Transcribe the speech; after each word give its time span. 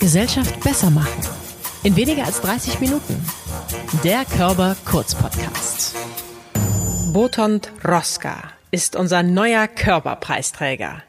Gesellschaft 0.00 0.60
besser 0.60 0.90
machen. 0.90 1.20
In 1.82 1.96
weniger 1.96 2.24
als 2.24 2.40
30 2.40 2.80
Minuten. 2.80 3.24
Der 4.04 4.24
Körper 4.24 4.76
Kurz 4.84 5.14
Podcast. 5.14 5.94
Botond 7.12 7.72
Roska 7.86 8.50
ist 8.70 8.96
unser 8.96 9.22
neuer 9.22 9.68
Körperpreisträger. 9.68 11.02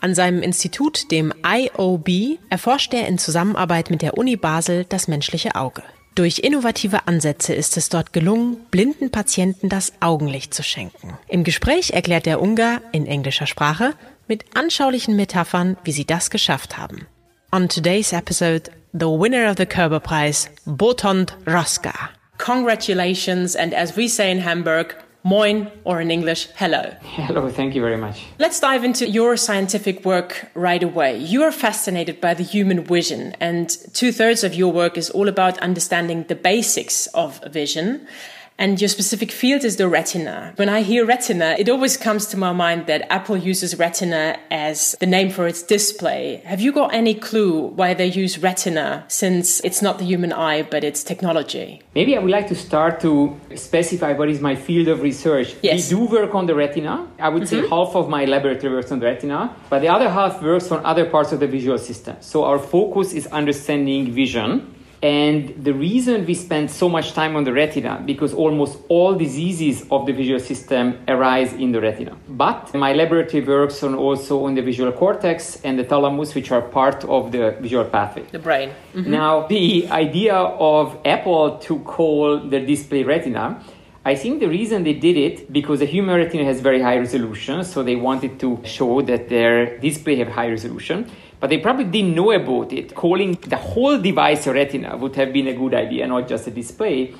An 0.00 0.14
seinem 0.14 0.42
Institut, 0.42 1.10
dem 1.10 1.32
IOB, 1.46 2.38
erforscht 2.50 2.92
er 2.92 3.08
in 3.08 3.18
Zusammenarbeit 3.18 3.90
mit 3.90 4.02
der 4.02 4.18
Uni 4.18 4.36
Basel 4.36 4.84
das 4.84 5.08
menschliche 5.08 5.54
Auge. 5.54 5.82
Durch 6.14 6.40
innovative 6.40 7.08
Ansätze 7.08 7.54
ist 7.54 7.76
es 7.76 7.88
dort 7.88 8.12
gelungen, 8.12 8.58
blinden 8.70 9.10
Patienten 9.10 9.68
das 9.68 9.94
Augenlicht 10.00 10.54
zu 10.54 10.62
schenken. 10.62 11.18
Im 11.28 11.42
Gespräch 11.42 11.90
erklärt 11.90 12.26
der 12.26 12.40
Ungar 12.40 12.82
in 12.92 13.06
englischer 13.06 13.46
Sprache 13.46 13.94
mit 14.28 14.44
anschaulichen 14.54 15.16
Metaphern, 15.16 15.76
wie 15.82 15.92
sie 15.92 16.04
das 16.04 16.30
geschafft 16.30 16.78
haben. 16.78 17.06
On 17.54 17.68
today's 17.68 18.12
episode, 18.12 18.68
the 18.92 19.08
winner 19.08 19.46
of 19.46 19.54
the 19.54 19.64
Kerber 19.64 20.00
Prize, 20.00 20.48
Botond 20.66 21.26
Roska. 21.44 22.08
Congratulations, 22.38 23.54
and 23.54 23.72
as 23.72 23.94
we 23.94 24.08
say 24.08 24.32
in 24.32 24.38
Hamburg, 24.38 24.92
Moin, 25.22 25.70
or 25.84 26.00
in 26.00 26.10
English, 26.10 26.48
hello. 26.56 26.82
Hello, 27.02 27.48
thank 27.48 27.76
you 27.76 27.80
very 27.80 27.96
much. 27.96 28.24
Let's 28.40 28.58
dive 28.58 28.82
into 28.82 29.08
your 29.08 29.36
scientific 29.36 30.04
work 30.04 30.50
right 30.54 30.82
away. 30.82 31.16
You 31.16 31.44
are 31.44 31.52
fascinated 31.52 32.20
by 32.20 32.34
the 32.34 32.42
human 32.42 32.82
vision, 32.82 33.36
and 33.38 33.70
two 33.94 34.10
thirds 34.10 34.42
of 34.42 34.54
your 34.54 34.72
work 34.72 34.98
is 34.98 35.08
all 35.08 35.28
about 35.28 35.56
understanding 35.58 36.24
the 36.24 36.34
basics 36.34 37.06
of 37.14 37.40
vision. 37.44 38.08
And 38.56 38.80
your 38.80 38.88
specific 38.88 39.32
field 39.32 39.64
is 39.64 39.76
the 39.76 39.88
retina. 39.88 40.52
When 40.56 40.68
I 40.68 40.82
hear 40.82 41.04
retina, 41.04 41.56
it 41.58 41.68
always 41.68 41.96
comes 41.96 42.26
to 42.26 42.36
my 42.36 42.52
mind 42.52 42.86
that 42.86 43.10
Apple 43.10 43.36
uses 43.36 43.76
retina 43.78 44.38
as 44.50 44.94
the 45.00 45.06
name 45.06 45.30
for 45.30 45.48
its 45.48 45.62
display. 45.62 46.40
Have 46.44 46.60
you 46.60 46.72
got 46.72 46.94
any 46.94 47.14
clue 47.14 47.66
why 47.68 47.94
they 47.94 48.06
use 48.06 48.38
retina 48.38 49.04
since 49.08 49.60
it's 49.60 49.82
not 49.82 49.98
the 49.98 50.04
human 50.04 50.32
eye, 50.32 50.62
but 50.62 50.84
it's 50.84 51.02
technology? 51.02 51.82
Maybe 51.96 52.16
I 52.16 52.20
would 52.20 52.30
like 52.30 52.46
to 52.48 52.54
start 52.54 53.00
to 53.00 53.38
specify 53.56 54.12
what 54.12 54.28
is 54.28 54.40
my 54.40 54.54
field 54.54 54.86
of 54.86 55.02
research. 55.02 55.56
Yes. 55.62 55.90
We 55.90 55.96
do 55.96 56.04
work 56.04 56.34
on 56.34 56.46
the 56.46 56.54
retina. 56.54 57.08
I 57.18 57.30
would 57.30 57.48
say 57.48 57.58
mm-hmm. 57.58 57.74
half 57.74 57.96
of 57.96 58.08
my 58.08 58.24
laboratory 58.24 58.72
works 58.72 58.92
on 58.92 59.00
the 59.00 59.06
retina, 59.06 59.54
but 59.68 59.80
the 59.80 59.88
other 59.88 60.08
half 60.08 60.40
works 60.40 60.70
on 60.70 60.84
other 60.86 61.06
parts 61.06 61.32
of 61.32 61.40
the 61.40 61.48
visual 61.48 61.78
system. 61.78 62.16
So 62.20 62.44
our 62.44 62.60
focus 62.60 63.12
is 63.14 63.26
understanding 63.28 64.12
vision 64.12 64.73
and 65.02 65.62
the 65.62 65.72
reason 65.72 66.24
we 66.24 66.34
spend 66.34 66.70
so 66.70 66.88
much 66.88 67.12
time 67.12 67.36
on 67.36 67.44
the 67.44 67.52
retina, 67.52 68.02
because 68.04 68.32
almost 68.32 68.78
all 68.88 69.14
diseases 69.14 69.84
of 69.90 70.06
the 70.06 70.12
visual 70.12 70.40
system 70.40 70.98
arise 71.08 71.52
in 71.52 71.72
the 71.72 71.80
retina. 71.80 72.16
But 72.28 72.74
my 72.74 72.92
laboratory 72.92 73.44
works 73.44 73.82
on 73.82 73.94
also 73.94 74.44
on 74.46 74.54
the 74.54 74.62
visual 74.62 74.92
cortex 74.92 75.60
and 75.64 75.78
the 75.78 75.84
thalamus, 75.84 76.34
which 76.34 76.50
are 76.50 76.62
part 76.62 77.04
of 77.04 77.32
the 77.32 77.56
visual 77.60 77.84
pathway. 77.84 78.24
The 78.32 78.38
brain. 78.38 78.70
Mm-hmm. 78.94 79.10
Now, 79.10 79.46
the 79.46 79.88
idea 79.88 80.34
of 80.34 80.98
Apple 81.04 81.58
to 81.58 81.78
call 81.80 82.38
their 82.38 82.64
display 82.64 83.02
retina, 83.02 83.62
I 84.06 84.14
think 84.14 84.40
the 84.40 84.48
reason 84.48 84.84
they 84.84 84.92
did 84.92 85.16
it 85.16 85.50
because 85.50 85.80
the 85.80 85.86
human 85.86 86.16
retina 86.16 86.44
has 86.44 86.60
very 86.60 86.80
high 86.80 86.98
resolution, 86.98 87.64
so 87.64 87.82
they 87.82 87.96
wanted 87.96 88.38
to 88.40 88.60
show 88.64 89.00
that 89.02 89.30
their 89.30 89.78
display 89.78 90.16
have 90.16 90.28
high 90.28 90.50
resolution 90.50 91.10
but 91.44 91.50
they 91.50 91.58
probably 91.58 91.84
didn't 91.84 92.14
know 92.14 92.32
about 92.32 92.72
it. 92.72 92.94
Calling 92.94 93.34
the 93.34 93.58
whole 93.58 93.98
device 93.98 94.46
a 94.46 94.52
retina 94.54 94.96
would 94.96 95.14
have 95.16 95.30
been 95.30 95.46
a 95.46 95.52
good 95.52 95.74
idea, 95.74 96.06
not 96.06 96.26
just 96.26 96.46
a 96.46 96.50
display, 96.50 97.14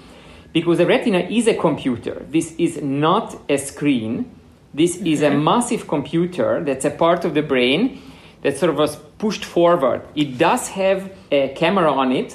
because 0.51 0.81
a 0.81 0.87
retina 0.87 1.19
is 1.19 1.47
a 1.47 1.53
computer. 1.53 2.25
This 2.31 2.55
is 2.57 2.81
not 2.81 3.39
a 3.51 3.59
screen. 3.59 4.31
This 4.73 4.97
is 4.97 5.21
a 5.21 5.27
mm-hmm. 5.29 5.45
massive 5.45 5.87
computer 5.87 6.65
that's 6.65 6.87
a 6.87 6.91
part 6.91 7.27
of 7.27 7.35
the 7.35 7.43
brain 7.43 8.01
that 8.41 8.57
sort 8.57 8.71
of 8.71 8.79
was 8.79 8.97
pushed 8.97 9.45
forward. 9.45 10.01
It 10.15 10.39
does 10.39 10.69
have 10.69 11.13
a 11.31 11.51
camera 11.51 11.93
on 11.93 12.11
it, 12.11 12.35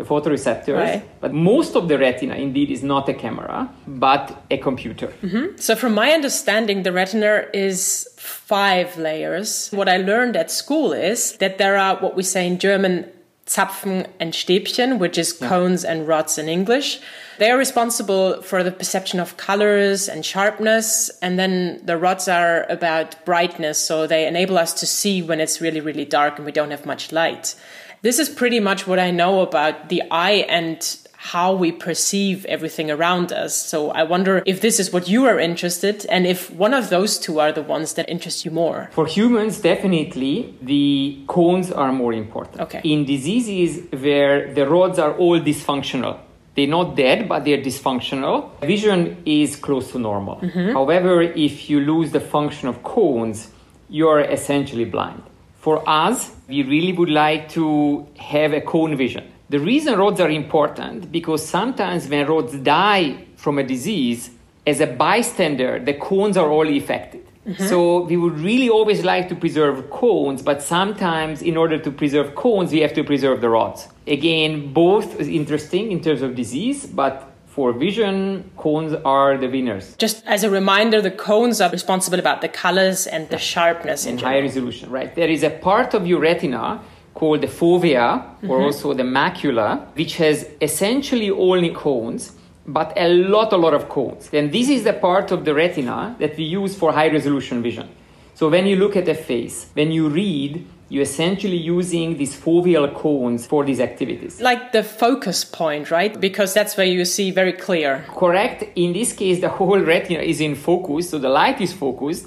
the 0.00 0.06
photoreceptors, 0.06 0.76
right. 0.76 1.20
but 1.20 1.32
most 1.34 1.76
of 1.76 1.88
the 1.88 1.98
retina 1.98 2.34
indeed 2.34 2.70
is 2.70 2.82
not 2.82 3.08
a 3.08 3.14
camera, 3.14 3.70
but 3.86 4.42
a 4.50 4.56
computer. 4.56 5.08
Mm-hmm. 5.22 5.58
So, 5.58 5.76
from 5.76 5.92
my 5.94 6.12
understanding, 6.12 6.84
the 6.84 6.92
retina 6.92 7.44
is 7.52 8.08
five 8.16 8.96
layers. 8.96 9.68
What 9.70 9.88
I 9.88 9.98
learned 9.98 10.36
at 10.36 10.50
school 10.50 10.92
is 10.92 11.36
that 11.36 11.58
there 11.58 11.76
are 11.76 11.96
what 11.96 12.16
we 12.16 12.22
say 12.22 12.46
in 12.46 12.58
German 12.58 13.10
Zapfen 13.46 14.06
and 14.20 14.32
Stäbchen, 14.32 14.98
which 14.98 15.18
is 15.18 15.36
yeah. 15.38 15.48
cones 15.48 15.84
and 15.84 16.08
rods 16.08 16.38
in 16.38 16.48
English. 16.48 17.00
They 17.38 17.50
are 17.50 17.58
responsible 17.58 18.40
for 18.42 18.62
the 18.62 18.72
perception 18.72 19.20
of 19.20 19.36
colors 19.36 20.08
and 20.08 20.24
sharpness, 20.24 21.10
and 21.20 21.38
then 21.38 21.80
the 21.84 21.96
rods 21.98 22.28
are 22.28 22.64
about 22.70 23.22
brightness, 23.26 23.78
so 23.78 24.06
they 24.06 24.26
enable 24.26 24.56
us 24.56 24.72
to 24.80 24.86
see 24.86 25.20
when 25.20 25.40
it's 25.40 25.60
really, 25.60 25.80
really 25.80 26.04
dark 26.04 26.38
and 26.38 26.46
we 26.46 26.52
don't 26.52 26.70
have 26.70 26.86
much 26.86 27.12
light. 27.12 27.54
This 28.02 28.18
is 28.18 28.30
pretty 28.30 28.60
much 28.60 28.86
what 28.86 28.98
I 28.98 29.10
know 29.10 29.40
about 29.40 29.90
the 29.90 30.02
eye 30.10 30.46
and 30.48 30.80
how 31.12 31.54
we 31.54 31.70
perceive 31.70 32.46
everything 32.46 32.90
around 32.90 33.30
us. 33.30 33.54
So 33.54 33.90
I 33.90 34.04
wonder 34.04 34.42
if 34.46 34.62
this 34.62 34.80
is 34.80 34.90
what 34.90 35.06
you 35.06 35.26
are 35.26 35.38
interested 35.38 36.06
and 36.06 36.26
if 36.26 36.50
one 36.50 36.72
of 36.72 36.88
those 36.88 37.18
two 37.18 37.40
are 37.40 37.52
the 37.52 37.62
ones 37.62 37.92
that 37.94 38.08
interest 38.08 38.46
you 38.46 38.50
more. 38.50 38.88
For 38.92 39.04
humans, 39.04 39.60
definitely 39.60 40.54
the 40.62 41.22
cones 41.26 41.70
are 41.70 41.92
more 41.92 42.14
important. 42.14 42.62
Okay. 42.62 42.80
In 42.84 43.04
diseases 43.04 43.86
where 43.92 44.54
the 44.54 44.66
rods 44.66 44.98
are 44.98 45.12
all 45.12 45.38
dysfunctional, 45.38 46.18
they're 46.54 46.66
not 46.66 46.96
dead, 46.96 47.28
but 47.28 47.44
they're 47.44 47.58
dysfunctional. 47.62 48.58
Vision 48.60 49.22
is 49.26 49.56
close 49.56 49.92
to 49.92 49.98
normal. 49.98 50.36
Mm-hmm. 50.36 50.72
However, 50.72 51.20
if 51.20 51.68
you 51.68 51.80
lose 51.80 52.12
the 52.12 52.20
function 52.20 52.66
of 52.66 52.82
cones, 52.82 53.50
you're 53.90 54.20
essentially 54.20 54.86
blind. 54.86 55.22
For 55.60 55.88
us, 55.88 56.30
we 56.48 56.62
really 56.62 56.92
would 56.92 57.10
like 57.10 57.48
to 57.50 58.06
have 58.18 58.52
a 58.52 58.60
cone 58.60 58.96
vision 58.96 59.30
the 59.50 59.58
reason 59.58 59.98
rods 59.98 60.20
are 60.20 60.30
important 60.30 61.10
because 61.10 61.44
sometimes 61.44 62.06
when 62.06 62.24
rods 62.28 62.54
die 62.54 63.24
from 63.34 63.58
a 63.58 63.64
disease, 63.64 64.30
as 64.64 64.80
a 64.80 64.86
bystander, 64.86 65.80
the 65.80 65.94
cones 65.94 66.36
are 66.36 66.48
all 66.48 66.68
affected. 66.68 67.26
Mm-hmm. 67.44 67.66
So 67.66 68.02
we 68.02 68.16
would 68.16 68.38
really 68.38 68.68
always 68.68 69.02
like 69.02 69.28
to 69.30 69.34
preserve 69.34 69.90
cones, 69.90 70.40
but 70.40 70.62
sometimes 70.62 71.42
in 71.42 71.56
order 71.56 71.78
to 71.78 71.90
preserve 71.90 72.36
cones, 72.36 72.70
we 72.70 72.78
have 72.80 72.92
to 72.92 73.02
preserve 73.02 73.40
the 73.40 73.48
rods. 73.48 73.88
Again, 74.06 74.72
both 74.72 75.18
is 75.18 75.26
interesting 75.26 75.90
in 75.90 76.00
terms 76.00 76.22
of 76.22 76.36
disease, 76.36 76.86
but 76.86 77.29
for 77.50 77.72
vision, 77.72 78.50
cones 78.56 78.94
are 79.04 79.36
the 79.36 79.48
winners. 79.48 79.96
Just 79.96 80.24
as 80.26 80.44
a 80.44 80.50
reminder, 80.50 81.02
the 81.02 81.10
cones 81.10 81.60
are 81.60 81.70
responsible 81.70 82.18
about 82.18 82.40
the 82.40 82.48
colors 82.48 83.06
and 83.06 83.28
the 83.28 83.38
sharpness 83.38 84.06
in 84.06 84.18
high 84.18 84.40
resolution, 84.40 84.90
right? 84.90 85.14
There 85.14 85.28
is 85.28 85.42
a 85.42 85.50
part 85.50 85.92
of 85.92 86.06
your 86.06 86.20
retina 86.20 86.80
called 87.14 87.40
the 87.40 87.48
fovea 87.48 88.22
or 88.44 88.58
mm-hmm. 88.58 88.64
also 88.66 88.94
the 88.94 89.02
macula, 89.02 89.84
which 89.96 90.16
has 90.16 90.46
essentially 90.60 91.30
only 91.30 91.70
cones 91.70 92.32
but 92.66 92.92
a 92.96 93.08
lot, 93.08 93.52
a 93.52 93.56
lot 93.56 93.74
of 93.74 93.88
cones. 93.88 94.30
And 94.32 94.52
this 94.52 94.68
is 94.68 94.84
the 94.84 94.92
part 94.92 95.32
of 95.32 95.44
the 95.44 95.54
retina 95.54 96.14
that 96.20 96.36
we 96.36 96.44
use 96.44 96.76
for 96.76 96.92
high 96.92 97.08
resolution 97.08 97.62
vision. 97.62 97.88
So 98.34 98.48
when 98.48 98.66
you 98.66 98.76
look 98.76 98.96
at 98.96 99.08
a 99.08 99.14
face, 99.14 99.66
when 99.74 99.90
you 99.90 100.08
read, 100.08 100.64
you're 100.90 101.04
essentially 101.04 101.56
using 101.56 102.18
these 102.18 102.36
foveal 102.36 102.94
cones 102.94 103.46
for 103.46 103.64
these 103.64 103.80
activities. 103.80 104.40
Like 104.40 104.72
the 104.72 104.82
focus 104.82 105.44
point, 105.44 105.90
right? 105.90 106.20
Because 106.20 106.52
that's 106.52 106.76
where 106.76 106.86
you 106.86 107.06
see 107.06 107.30
very 107.30 107.54
clear. 107.54 108.04
Correct. 108.08 108.64
In 108.76 108.92
this 108.92 109.14
case, 109.14 109.40
the 109.40 109.48
whole 109.58 109.80
retina 109.80 110.20
is 110.20 110.40
in 110.42 110.54
focus, 110.54 111.10
so 111.10 111.18
the 111.18 111.30
light 111.30 111.60
is 111.62 111.72
focused 111.72 112.26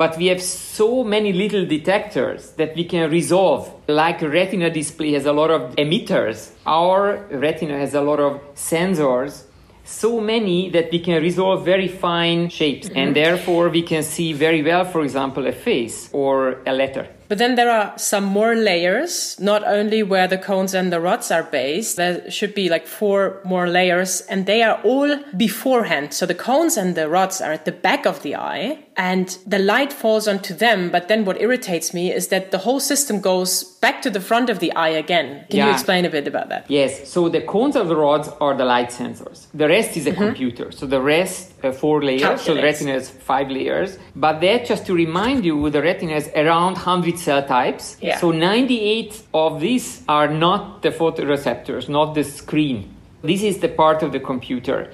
but 0.00 0.16
we 0.16 0.28
have 0.28 0.40
so 0.40 1.04
many 1.04 1.30
little 1.30 1.66
detectors 1.66 2.52
that 2.52 2.74
we 2.74 2.84
can 2.84 3.10
resolve. 3.10 3.70
Like 3.86 4.22
a 4.22 4.30
retina 4.30 4.70
display 4.70 5.12
has 5.12 5.26
a 5.26 5.32
lot 5.34 5.50
of 5.50 5.76
emitters, 5.76 6.52
our 6.64 7.26
retina 7.30 7.76
has 7.76 7.92
a 7.92 8.00
lot 8.00 8.18
of 8.18 8.40
sensors, 8.54 9.44
so 9.84 10.18
many 10.18 10.70
that 10.70 10.90
we 10.90 11.00
can 11.00 11.20
resolve 11.20 11.66
very 11.66 11.86
fine 11.86 12.48
shapes, 12.48 12.88
mm-hmm. 12.88 12.96
and 12.96 13.14
therefore 13.14 13.68
we 13.68 13.82
can 13.82 14.02
see 14.02 14.32
very 14.32 14.62
well, 14.62 14.86
for 14.86 15.02
example, 15.02 15.46
a 15.46 15.52
face 15.52 16.08
or 16.14 16.62
a 16.64 16.72
letter. 16.72 17.06
But 17.30 17.38
then 17.38 17.54
there 17.54 17.70
are 17.70 17.96
some 17.96 18.24
more 18.24 18.56
layers, 18.56 19.38
not 19.38 19.62
only 19.62 20.02
where 20.02 20.26
the 20.26 20.36
cones 20.36 20.74
and 20.74 20.92
the 20.92 21.00
rods 21.00 21.30
are 21.30 21.44
based, 21.44 21.96
there 21.96 22.28
should 22.28 22.56
be 22.56 22.68
like 22.68 22.88
four 22.88 23.40
more 23.44 23.68
layers, 23.68 24.22
and 24.22 24.46
they 24.46 24.64
are 24.64 24.80
all 24.82 25.16
beforehand. 25.36 26.12
So 26.12 26.26
the 26.26 26.34
cones 26.34 26.76
and 26.76 26.96
the 26.96 27.08
rods 27.08 27.40
are 27.40 27.52
at 27.52 27.66
the 27.66 27.70
back 27.70 28.04
of 28.04 28.22
the 28.22 28.34
eye, 28.34 28.80
and 29.00 29.38
the 29.46 29.58
light 29.58 29.94
falls 29.94 30.28
onto 30.28 30.52
them. 30.52 30.90
But 30.90 31.08
then 31.08 31.24
what 31.24 31.40
irritates 31.40 31.94
me 31.94 32.12
is 32.12 32.28
that 32.28 32.50
the 32.50 32.58
whole 32.58 32.80
system 32.80 33.22
goes 33.22 33.64
back 33.64 34.02
to 34.02 34.10
the 34.10 34.20
front 34.20 34.50
of 34.50 34.58
the 34.58 34.70
eye 34.74 34.90
again. 35.04 35.46
Can 35.48 35.56
yeah. 35.56 35.66
you 35.66 35.72
explain 35.72 36.04
a 36.04 36.10
bit 36.10 36.28
about 36.28 36.50
that? 36.50 36.70
Yes. 36.70 37.10
So 37.10 37.30
the 37.30 37.40
cones 37.40 37.76
of 37.76 37.88
the 37.88 37.96
rods 37.96 38.28
are 38.42 38.54
the 38.54 38.66
light 38.66 38.90
sensors. 38.90 39.46
The 39.54 39.68
rest 39.68 39.96
is 39.96 40.06
a 40.06 40.10
mm-hmm. 40.10 40.22
computer. 40.22 40.70
So 40.70 40.86
the 40.86 41.00
rest, 41.00 41.54
uh, 41.64 41.72
four 41.72 42.02
layers. 42.02 42.20
Calculates. 42.20 42.44
So 42.44 42.54
the 42.54 42.62
retina 42.62 42.92
has 42.92 43.08
five 43.08 43.48
layers. 43.48 43.98
But 44.14 44.42
that, 44.42 44.66
just 44.66 44.84
to 44.88 44.94
remind 44.94 45.46
you, 45.46 45.70
the 45.70 45.80
retina 45.80 46.12
has 46.12 46.28
around 46.36 46.74
100 46.74 47.18
cell 47.18 47.42
types. 47.42 47.96
Yeah. 48.02 48.18
So 48.18 48.32
98 48.32 49.22
of 49.32 49.60
these 49.60 50.02
are 50.10 50.28
not 50.28 50.82
the 50.82 50.90
photoreceptors, 50.90 51.88
not 51.88 52.14
the 52.14 52.24
screen. 52.24 52.94
This 53.22 53.42
is 53.42 53.60
the 53.60 53.68
part 53.68 54.02
of 54.02 54.12
the 54.12 54.20
computer. 54.20 54.92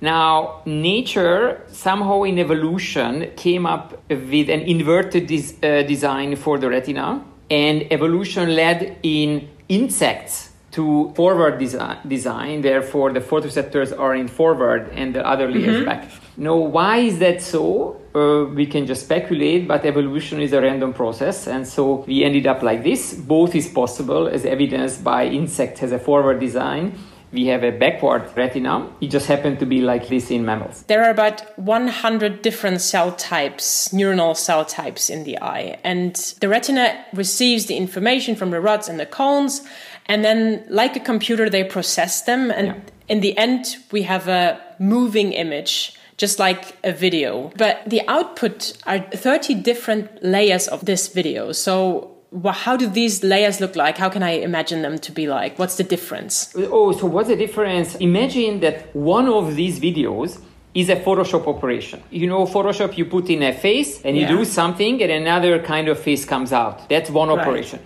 Now, 0.00 0.62
nature 0.64 1.62
somehow 1.68 2.22
in 2.22 2.38
evolution 2.38 3.32
came 3.36 3.66
up 3.66 4.00
with 4.08 4.48
an 4.48 4.60
inverted 4.60 5.26
des- 5.26 5.56
uh, 5.62 5.82
design 5.82 6.36
for 6.36 6.58
the 6.58 6.68
retina 6.68 7.24
and 7.50 7.90
evolution 7.92 8.54
led 8.54 8.98
in 9.02 9.48
insects 9.68 10.52
to 10.70 11.12
forward 11.16 11.58
design, 11.58 11.98
design. 12.06 12.60
Therefore, 12.60 13.12
the 13.12 13.20
photoreceptors 13.20 13.98
are 13.98 14.14
in 14.14 14.28
forward 14.28 14.90
and 14.92 15.14
the 15.14 15.26
other 15.26 15.50
layers 15.50 15.76
mm-hmm. 15.76 15.84
back. 15.86 16.10
Now, 16.36 16.56
why 16.56 16.98
is 16.98 17.18
that 17.18 17.42
so? 17.42 18.00
Uh, 18.14 18.44
we 18.54 18.66
can 18.66 18.86
just 18.86 19.02
speculate, 19.04 19.66
but 19.66 19.84
evolution 19.84 20.40
is 20.40 20.52
a 20.52 20.60
random 20.60 20.92
process, 20.92 21.46
and 21.46 21.66
so 21.66 22.04
we 22.06 22.24
ended 22.24 22.46
up 22.46 22.62
like 22.62 22.84
this. 22.84 23.14
Both 23.14 23.54
is 23.54 23.68
possible, 23.68 24.28
as 24.28 24.44
evidenced 24.44 25.02
by 25.02 25.26
insect 25.26 25.78
has 25.78 25.92
a 25.92 25.98
forward 25.98 26.38
design 26.38 26.98
we 27.32 27.46
have 27.46 27.62
a 27.62 27.70
backward 27.70 28.30
retina. 28.36 28.90
It 29.00 29.08
just 29.08 29.26
happened 29.26 29.58
to 29.60 29.66
be 29.66 29.80
like 29.80 30.08
this 30.08 30.30
in 30.30 30.44
mammals. 30.44 30.82
There 30.88 31.04
are 31.04 31.10
about 31.10 31.58
100 31.58 32.42
different 32.42 32.80
cell 32.80 33.12
types, 33.12 33.88
neuronal 33.88 34.36
cell 34.36 34.64
types 34.64 35.10
in 35.10 35.24
the 35.24 35.38
eye. 35.40 35.78
And 35.84 36.16
the 36.40 36.48
retina 36.48 37.04
receives 37.12 37.66
the 37.66 37.76
information 37.76 38.34
from 38.36 38.50
the 38.50 38.60
rods 38.60 38.88
and 38.88 38.98
the 38.98 39.06
cones. 39.06 39.62
And 40.06 40.24
then, 40.24 40.64
like 40.68 40.96
a 40.96 41.00
computer, 41.00 41.50
they 41.50 41.64
process 41.64 42.22
them. 42.22 42.50
And 42.50 42.68
yeah. 42.68 42.80
in 43.08 43.20
the 43.20 43.36
end, 43.36 43.76
we 43.92 44.02
have 44.02 44.28
a 44.28 44.60
moving 44.78 45.32
image 45.32 45.94
just 46.16 46.40
like 46.40 46.76
a 46.82 46.92
video. 46.92 47.52
But 47.56 47.82
the 47.86 48.02
output 48.08 48.76
are 48.86 48.98
30 48.98 49.54
different 49.54 50.22
layers 50.22 50.66
of 50.66 50.84
this 50.84 51.08
video. 51.08 51.52
So 51.52 52.17
how 52.52 52.76
do 52.76 52.86
these 52.88 53.24
layers 53.24 53.60
look 53.60 53.74
like? 53.76 53.96
How 53.96 54.08
can 54.08 54.22
I 54.22 54.32
imagine 54.32 54.82
them 54.82 54.98
to 54.98 55.12
be 55.12 55.26
like? 55.26 55.58
What's 55.58 55.76
the 55.76 55.84
difference? 55.84 56.52
Oh, 56.56 56.92
so 56.92 57.06
what's 57.06 57.28
the 57.28 57.36
difference? 57.36 57.94
Imagine 57.96 58.60
that 58.60 58.94
one 58.94 59.28
of 59.28 59.56
these 59.56 59.80
videos 59.80 60.40
is 60.74 60.88
a 60.90 60.96
Photoshop 60.96 61.46
operation. 61.46 62.02
You 62.10 62.26
know, 62.26 62.44
Photoshop, 62.44 62.96
you 62.98 63.06
put 63.06 63.30
in 63.30 63.42
a 63.42 63.52
face 63.52 64.02
and 64.02 64.16
you 64.16 64.22
yeah. 64.22 64.28
do 64.28 64.44
something 64.44 65.02
and 65.02 65.10
another 65.10 65.60
kind 65.62 65.88
of 65.88 65.98
face 65.98 66.24
comes 66.24 66.52
out. 66.52 66.88
That's 66.88 67.10
one 67.10 67.28
right. 67.28 67.38
operation. 67.38 67.80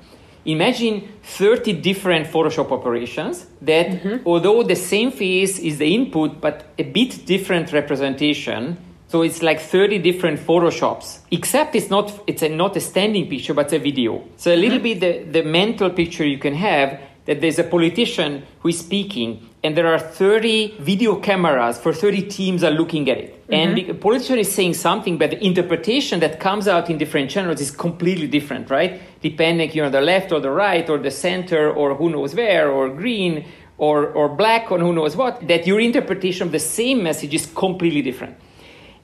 Imagine 0.44 1.08
30 1.22 1.74
different 1.74 2.26
Photoshop 2.26 2.72
operations 2.72 3.46
that, 3.60 3.86
mm-hmm. 3.86 4.26
although 4.26 4.64
the 4.64 4.74
same 4.74 5.12
face 5.12 5.60
is 5.60 5.78
the 5.78 5.94
input, 5.94 6.40
but 6.40 6.64
a 6.78 6.82
bit 6.82 7.24
different 7.24 7.72
representation, 7.72 8.76
so 9.12 9.20
it's 9.20 9.42
like 9.42 9.60
30 9.60 9.98
different 9.98 10.40
photoshops, 10.40 11.18
except 11.30 11.76
it's 11.76 11.90
not 11.90 12.18
it's 12.26 12.40
a, 12.40 12.48
not 12.48 12.74
a 12.78 12.80
standing 12.80 13.28
picture, 13.28 13.52
but 13.52 13.70
a 13.70 13.78
video. 13.78 14.24
So 14.38 14.54
a 14.54 14.56
little 14.56 14.78
mm-hmm. 14.78 15.00
bit 15.00 15.32
the, 15.32 15.42
the 15.42 15.46
mental 15.46 15.90
picture 15.90 16.24
you 16.24 16.38
can 16.38 16.54
have 16.54 16.98
that 17.26 17.42
there's 17.42 17.58
a 17.58 17.64
politician 17.64 18.42
who 18.60 18.70
is 18.70 18.78
speaking 18.78 19.50
and 19.62 19.76
there 19.76 19.86
are 19.86 19.98
30 19.98 20.78
video 20.80 21.16
cameras 21.16 21.76
for 21.76 21.92
30 21.92 22.22
teams 22.28 22.64
are 22.64 22.70
looking 22.70 23.10
at 23.10 23.18
it. 23.18 23.42
Mm-hmm. 23.42 23.54
And 23.54 23.76
the 23.76 23.92
politician 23.92 24.38
is 24.38 24.50
saying 24.50 24.74
something, 24.74 25.18
but 25.18 25.28
the 25.28 25.44
interpretation 25.44 26.20
that 26.20 26.40
comes 26.40 26.66
out 26.66 26.88
in 26.88 26.96
different 26.96 27.28
channels 27.28 27.60
is 27.60 27.70
completely 27.70 28.28
different, 28.28 28.70
right? 28.70 28.98
Depending, 29.20 29.70
you 29.74 29.82
know, 29.82 29.90
the 29.90 30.00
left 30.00 30.32
or 30.32 30.40
the 30.40 30.50
right 30.50 30.88
or 30.88 30.96
the 30.96 31.10
center 31.10 31.70
or 31.70 31.94
who 31.96 32.08
knows 32.08 32.34
where 32.34 32.70
or 32.70 32.88
green 32.88 33.44
or, 33.76 34.06
or 34.06 34.30
black 34.30 34.72
or 34.72 34.78
who 34.78 34.94
knows 34.94 35.16
what, 35.16 35.46
that 35.48 35.66
your 35.66 35.80
interpretation 35.80 36.46
of 36.46 36.52
the 36.52 36.58
same 36.58 37.02
message 37.02 37.34
is 37.34 37.44
completely 37.44 38.00
different. 38.00 38.38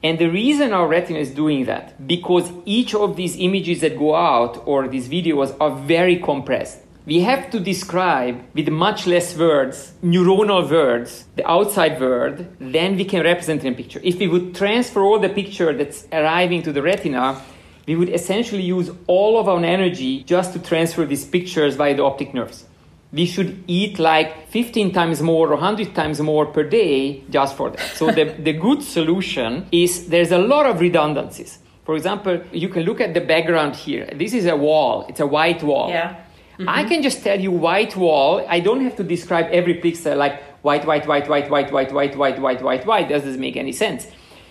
And 0.00 0.18
the 0.18 0.30
reason 0.30 0.72
our 0.72 0.86
retina 0.86 1.18
is 1.18 1.30
doing 1.30 1.64
that, 1.64 2.06
because 2.06 2.52
each 2.64 2.94
of 2.94 3.16
these 3.16 3.36
images 3.36 3.80
that 3.80 3.98
go 3.98 4.14
out 4.14 4.62
or 4.64 4.86
these 4.86 5.08
videos 5.08 5.56
are 5.60 5.74
very 5.74 6.16
compressed. 6.16 6.78
We 7.04 7.20
have 7.20 7.50
to 7.50 7.58
describe 7.58 8.44
with 8.54 8.68
much 8.68 9.06
less 9.06 9.36
words, 9.36 9.94
neuronal 10.04 10.70
words, 10.70 11.24
the 11.34 11.50
outside 11.50 12.00
world, 12.00 12.46
then 12.60 12.96
we 12.96 13.06
can 13.06 13.24
represent 13.24 13.64
in 13.64 13.72
a 13.72 13.76
picture. 13.76 14.00
If 14.04 14.20
we 14.20 14.28
would 14.28 14.54
transfer 14.54 15.02
all 15.02 15.18
the 15.18 15.30
picture 15.30 15.72
that's 15.72 16.06
arriving 16.12 16.62
to 16.62 16.72
the 16.72 16.82
retina, 16.82 17.42
we 17.86 17.96
would 17.96 18.10
essentially 18.10 18.62
use 18.62 18.90
all 19.08 19.40
of 19.40 19.48
our 19.48 19.64
energy 19.64 20.22
just 20.22 20.52
to 20.52 20.60
transfer 20.60 21.06
these 21.06 21.24
pictures 21.24 21.74
via 21.74 21.96
the 21.96 22.04
optic 22.04 22.34
nerves 22.34 22.68
we 23.12 23.25
should 23.25 23.64
eat 23.66 23.99
like 23.99 24.49
15 24.49 24.93
times 24.93 25.22
more 25.22 25.49
or 25.49 25.56
100 25.56 25.94
times 25.94 26.20
more 26.20 26.46
per 26.46 26.62
day 26.62 27.22
just 27.31 27.56
for 27.56 27.70
that. 27.70 27.81
So 27.94 28.10
the, 28.10 28.25
the 28.38 28.52
good 28.52 28.82
solution 28.82 29.66
is 29.72 30.08
there's 30.08 30.31
a 30.31 30.38
lot 30.38 30.66
of 30.66 30.81
redundancies. 30.81 31.58
For 31.84 31.96
example, 31.96 32.43
you 32.52 32.69
can 32.69 32.82
look 32.82 33.00
at 33.00 33.14
the 33.14 33.22
background 33.22 33.75
here. 33.75 34.06
This 34.14 34.34
is 34.34 34.44
a 34.44 34.56
wall. 34.56 35.06
It's 35.08 35.20
a 35.20 35.26
white 35.26 35.62
wall. 35.62 35.88
Yeah. 35.88 36.16
Mm-hmm. 36.58 36.69
I 36.69 36.84
can 36.84 37.02
just 37.02 37.22
tell 37.22 37.40
you 37.40 37.50
white 37.50 37.96
wall. 37.96 38.44
I 38.46 38.60
don't 38.60 38.82
have 38.82 38.96
to 38.96 39.05
describe 39.05 39.46
every 39.52 39.81
pixel 39.81 40.16
like 40.16 40.43
white, 40.62 40.84
white, 40.84 41.06
white, 41.06 41.28
white, 41.28 41.50
white, 41.50 41.72
white, 41.72 41.93
white, 41.93 42.16
white, 42.16 42.38
white, 42.40 42.62
white, 42.62 42.87
white. 42.87 43.08
Doesn't 43.08 43.40
make 43.40 43.56
any 43.56 43.72
sense. 43.72 44.06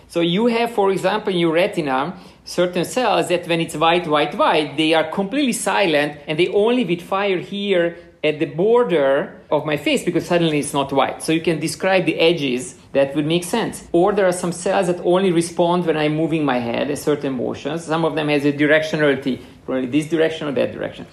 So 0.07 0.21
you 0.21 0.47
have, 0.47 0.71
for 0.71 0.89
example, 0.89 1.33
in 1.33 1.39
your 1.39 1.51
retina, 1.51 2.17
certain 2.45 2.85
cells 2.85 3.27
that 3.27 3.45
when 3.47 3.59
it's 3.59 3.75
white, 3.75 4.07
white, 4.07 4.35
white, 4.35 4.77
they 4.77 4.93
are 4.93 5.03
completely 5.11 5.51
silent 5.51 6.17
and 6.27 6.39
they 6.39 6.47
only 6.47 6.85
with 6.85 7.01
fire 7.01 7.39
here 7.39 7.97
at 8.23 8.39
the 8.39 8.45
border 8.45 9.39
of 9.51 9.65
my 9.65 9.77
face 9.77 10.03
because 10.03 10.25
suddenly 10.25 10.59
it's 10.59 10.73
not 10.73 10.91
white. 10.91 11.21
So 11.21 11.31
you 11.31 11.41
can 11.41 11.59
describe 11.59 12.05
the 12.05 12.19
edges 12.19 12.75
that 12.93 13.15
would 13.15 13.25
make 13.25 13.43
sense. 13.43 13.87
Or 13.91 14.13
there 14.13 14.25
are 14.25 14.33
some 14.33 14.51
cells 14.51 14.87
that 14.87 14.99
only 15.05 15.31
respond 15.31 15.85
when 15.85 15.97
I'm 15.97 16.15
moving 16.15 16.43
my 16.43 16.59
head, 16.59 16.89
a 16.89 16.95
certain 16.95 17.33
motion. 17.33 17.77
Some 17.79 18.05
of 18.05 18.15
them 18.15 18.29
has 18.29 18.45
a 18.45 18.51
directionality, 18.51 19.41
probably 19.65 19.87
this 19.87 20.09
direction 20.09 20.47
or 20.47 20.51
that 20.53 20.71
direction. 20.73 21.05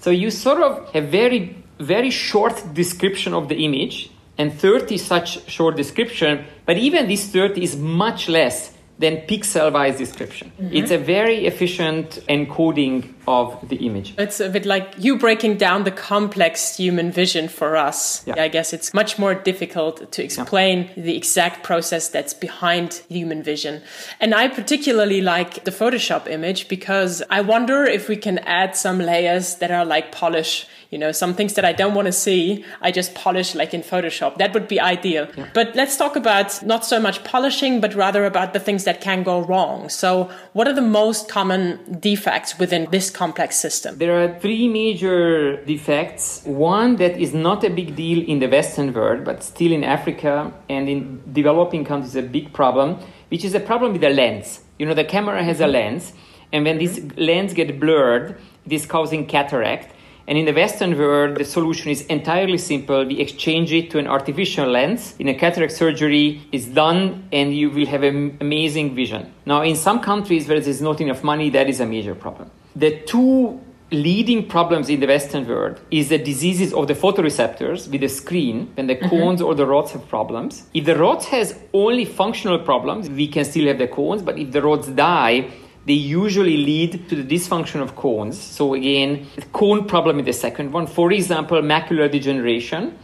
So 0.00 0.10
you 0.10 0.30
sort 0.30 0.62
of 0.62 0.92
have 0.92 1.08
very, 1.08 1.56
very 1.78 2.10
short 2.10 2.74
description 2.74 3.34
of 3.34 3.48
the 3.48 3.64
image 3.64 4.10
and 4.36 4.52
30 4.52 4.98
such 4.98 5.48
short 5.48 5.76
description, 5.76 6.44
but 6.64 6.76
even 6.76 7.08
this 7.08 7.28
30 7.28 7.62
is 7.62 7.76
much 7.76 8.28
less 8.28 8.72
than 8.98 9.18
pixel-wise 9.18 9.96
description. 9.96 10.52
Mm-hmm. 10.60 10.76
It's 10.76 10.90
a 10.90 10.98
very 10.98 11.46
efficient 11.46 12.20
encoding 12.28 13.14
of 13.28 13.68
the 13.68 13.76
image. 13.76 14.14
It's 14.16 14.40
a 14.40 14.48
bit 14.48 14.64
like 14.64 14.94
you 14.96 15.18
breaking 15.18 15.58
down 15.58 15.84
the 15.84 15.90
complex 15.90 16.76
human 16.76 17.12
vision 17.12 17.46
for 17.46 17.76
us. 17.76 18.26
Yeah. 18.26 18.42
I 18.42 18.48
guess 18.48 18.72
it's 18.72 18.94
much 18.94 19.18
more 19.18 19.34
difficult 19.34 20.10
to 20.12 20.24
explain 20.24 20.84
yeah. 20.84 21.02
the 21.02 21.16
exact 21.16 21.62
process 21.62 22.08
that's 22.08 22.32
behind 22.32 23.02
human 23.10 23.42
vision. 23.42 23.82
And 24.18 24.34
I 24.34 24.48
particularly 24.48 25.20
like 25.20 25.64
the 25.64 25.70
Photoshop 25.70 26.26
image 26.26 26.68
because 26.68 27.22
I 27.28 27.42
wonder 27.42 27.84
if 27.84 28.08
we 28.08 28.16
can 28.16 28.38
add 28.38 28.74
some 28.74 28.98
layers 28.98 29.56
that 29.56 29.70
are 29.70 29.84
like 29.84 30.10
polish 30.10 30.66
you 30.90 30.98
know 30.98 31.12
some 31.12 31.34
things 31.34 31.54
that 31.54 31.64
i 31.64 31.72
don't 31.72 31.94
want 31.94 32.06
to 32.06 32.12
see 32.12 32.64
i 32.80 32.90
just 32.90 33.14
polish 33.14 33.54
like 33.54 33.74
in 33.74 33.82
photoshop 33.82 34.36
that 34.38 34.54
would 34.54 34.66
be 34.68 34.80
ideal 34.80 35.28
yeah. 35.36 35.48
but 35.52 35.74
let's 35.74 35.96
talk 35.96 36.16
about 36.16 36.62
not 36.64 36.84
so 36.84 36.98
much 36.98 37.22
polishing 37.24 37.80
but 37.80 37.94
rather 37.94 38.24
about 38.24 38.52
the 38.52 38.60
things 38.60 38.84
that 38.84 39.00
can 39.00 39.22
go 39.22 39.40
wrong 39.40 39.88
so 39.88 40.30
what 40.54 40.66
are 40.66 40.72
the 40.72 40.80
most 40.80 41.28
common 41.28 41.78
defects 42.00 42.58
within 42.58 42.88
this 42.90 43.10
complex 43.22 43.56
system 43.56 43.98
there 43.98 44.14
are 44.20 44.28
three 44.44 44.68
major 44.68 45.56
defects 45.64 46.42
one 46.44 46.96
that 47.02 47.14
is 47.24 47.32
not 47.34 47.64
a 47.64 47.70
big 47.80 47.96
deal 47.96 48.20
in 48.32 48.38
the 48.38 48.48
western 48.56 48.92
world 48.98 49.24
but 49.24 49.42
still 49.42 49.72
in 49.78 49.82
africa 49.82 50.34
and 50.68 50.88
in 50.88 51.02
developing 51.40 51.84
countries 51.84 52.14
a 52.14 52.22
big 52.22 52.52
problem 52.52 52.96
which 53.30 53.44
is 53.44 53.54
a 53.54 53.60
problem 53.70 53.92
with 53.92 54.02
the 54.08 54.14
lens 54.20 54.60
you 54.78 54.86
know 54.86 54.94
the 54.94 55.08
camera 55.16 55.42
has 55.42 55.58
a 55.60 55.64
mm-hmm. 55.64 55.72
lens 55.78 56.12
and 56.52 56.64
when 56.64 56.78
this 56.78 56.94
lens 57.16 57.52
get 57.60 57.80
blurred 57.80 58.36
it 58.66 58.72
is 58.72 58.86
causing 58.86 59.26
cataract 59.26 59.88
and 60.28 60.36
in 60.36 60.44
the 60.44 60.52
Western 60.52 60.98
world, 60.98 61.38
the 61.38 61.44
solution 61.46 61.90
is 61.90 62.02
entirely 62.02 62.58
simple. 62.58 63.06
We 63.06 63.18
exchange 63.18 63.72
it 63.72 63.90
to 63.92 63.98
an 63.98 64.06
artificial 64.06 64.68
lens. 64.68 65.14
In 65.18 65.26
a 65.28 65.34
cataract 65.34 65.72
surgery, 65.72 66.42
it's 66.52 66.66
done 66.66 67.26
and 67.32 67.56
you 67.56 67.70
will 67.70 67.86
have 67.86 68.02
an 68.02 68.36
amazing 68.38 68.94
vision. 68.94 69.32
Now, 69.46 69.62
in 69.62 69.74
some 69.74 70.00
countries 70.00 70.46
where 70.46 70.60
there's 70.60 70.82
not 70.82 71.00
enough 71.00 71.24
money, 71.24 71.48
that 71.48 71.70
is 71.70 71.80
a 71.80 71.86
major 71.86 72.14
problem. 72.14 72.50
The 72.76 73.00
two 73.00 73.60
leading 73.90 74.46
problems 74.46 74.90
in 74.90 75.00
the 75.00 75.06
Western 75.06 75.48
world 75.48 75.80
is 75.90 76.10
the 76.10 76.18
diseases 76.18 76.74
of 76.74 76.88
the 76.88 76.94
photoreceptors 76.94 77.90
with 77.90 78.02
the 78.02 78.08
screen 78.08 78.70
when 78.74 78.86
the 78.86 78.96
mm-hmm. 78.96 79.08
cones 79.08 79.40
or 79.40 79.54
the 79.54 79.66
rods 79.66 79.92
have 79.92 80.06
problems. 80.08 80.66
If 80.74 80.84
the 80.84 80.96
rods 80.96 81.26
has 81.26 81.58
only 81.72 82.04
functional 82.04 82.58
problems, 82.58 83.08
we 83.08 83.28
can 83.28 83.44
still 83.44 83.66
have 83.68 83.78
the 83.78 83.88
cones, 83.88 84.22
but 84.22 84.38
if 84.38 84.52
the 84.52 84.60
rods 84.60 84.88
die, 84.88 85.50
they 85.86 85.94
usually 85.94 86.58
lead 86.58 87.08
to 87.08 87.22
the 87.22 87.36
dysfunction 87.36 87.80
of 87.80 87.96
cones. 87.96 88.38
So 88.38 88.74
again, 88.74 89.26
the 89.36 89.46
cone 89.46 89.86
problem 89.86 90.20
is 90.20 90.26
the 90.26 90.32
second 90.34 90.70
one. 90.70 90.86
For 90.86 91.10
example, 91.12 91.62
macular 91.62 92.10
degeneration 92.10 92.98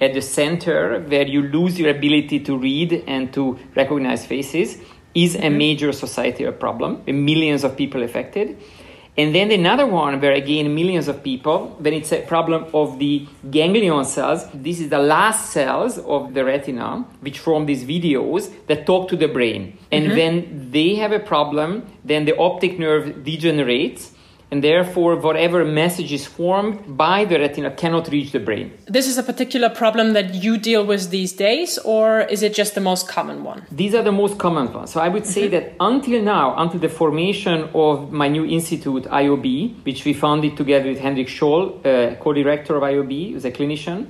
at 0.00 0.14
the 0.14 0.22
center 0.22 1.00
where 1.00 1.26
you 1.26 1.42
lose 1.42 1.80
your 1.80 1.90
ability 1.90 2.38
to 2.40 2.56
read 2.56 3.02
and 3.08 3.32
to 3.32 3.58
recognize 3.74 4.24
faces 4.24 4.78
is 5.14 5.34
a 5.34 5.38
mm-hmm. 5.38 5.58
major 5.58 5.92
societal 5.92 6.52
problem, 6.52 7.02
millions 7.06 7.64
of 7.64 7.76
people 7.76 8.04
affected. 8.04 8.56
And 9.18 9.34
then 9.34 9.50
another 9.50 9.84
one 9.84 10.20
where 10.20 10.32
again 10.32 10.72
millions 10.76 11.08
of 11.08 11.24
people, 11.24 11.76
when 11.80 11.92
it's 11.92 12.12
a 12.12 12.22
problem 12.22 12.66
of 12.72 13.00
the 13.00 13.26
ganglion 13.50 14.04
cells, 14.04 14.46
this 14.54 14.78
is 14.78 14.90
the 14.90 15.00
last 15.00 15.50
cells 15.50 15.98
of 15.98 16.34
the 16.34 16.44
retina 16.44 17.04
which 17.20 17.40
form 17.40 17.66
these 17.66 17.84
videos 17.84 18.54
that 18.68 18.86
talk 18.86 19.08
to 19.08 19.16
the 19.16 19.26
brain. 19.26 19.76
And 19.90 20.06
mm-hmm. 20.06 20.16
when 20.16 20.70
they 20.70 20.94
have 20.94 21.10
a 21.10 21.18
problem, 21.18 21.84
then 22.04 22.26
the 22.26 22.36
optic 22.36 22.78
nerve 22.78 23.24
degenerates 23.24 24.12
and 24.50 24.64
therefore 24.64 25.16
whatever 25.16 25.64
message 25.64 26.12
is 26.12 26.26
formed 26.26 26.96
by 26.96 27.24
the 27.24 27.38
retina 27.38 27.70
cannot 27.70 28.08
reach 28.08 28.32
the 28.32 28.40
brain. 28.40 28.72
This 28.86 29.06
is 29.06 29.18
a 29.18 29.22
particular 29.22 29.68
problem 29.68 30.14
that 30.14 30.34
you 30.34 30.56
deal 30.56 30.84
with 30.86 31.10
these 31.10 31.32
days, 31.32 31.78
or 31.78 32.20
is 32.20 32.42
it 32.42 32.54
just 32.54 32.74
the 32.74 32.80
most 32.80 33.08
common 33.08 33.44
one? 33.44 33.66
These 33.70 33.94
are 33.94 34.02
the 34.02 34.12
most 34.12 34.38
common 34.38 34.72
ones. 34.72 34.92
So 34.92 35.00
I 35.00 35.08
would 35.08 35.26
say 35.26 35.42
mm-hmm. 35.42 35.50
that 35.50 35.74
until 35.80 36.22
now, 36.22 36.56
until 36.56 36.80
the 36.80 36.88
formation 36.88 37.68
of 37.74 38.10
my 38.12 38.28
new 38.28 38.44
institute, 38.44 39.04
IOB, 39.04 39.84
which 39.84 40.04
we 40.04 40.14
founded 40.14 40.56
together 40.56 40.88
with 40.88 40.98
Hendrik 40.98 41.28
Scholl, 41.28 41.84
uh, 41.84 42.14
co-director 42.16 42.76
of 42.76 42.82
IOB, 42.82 43.32
who's 43.32 43.44
a 43.44 43.52
clinician, 43.52 44.06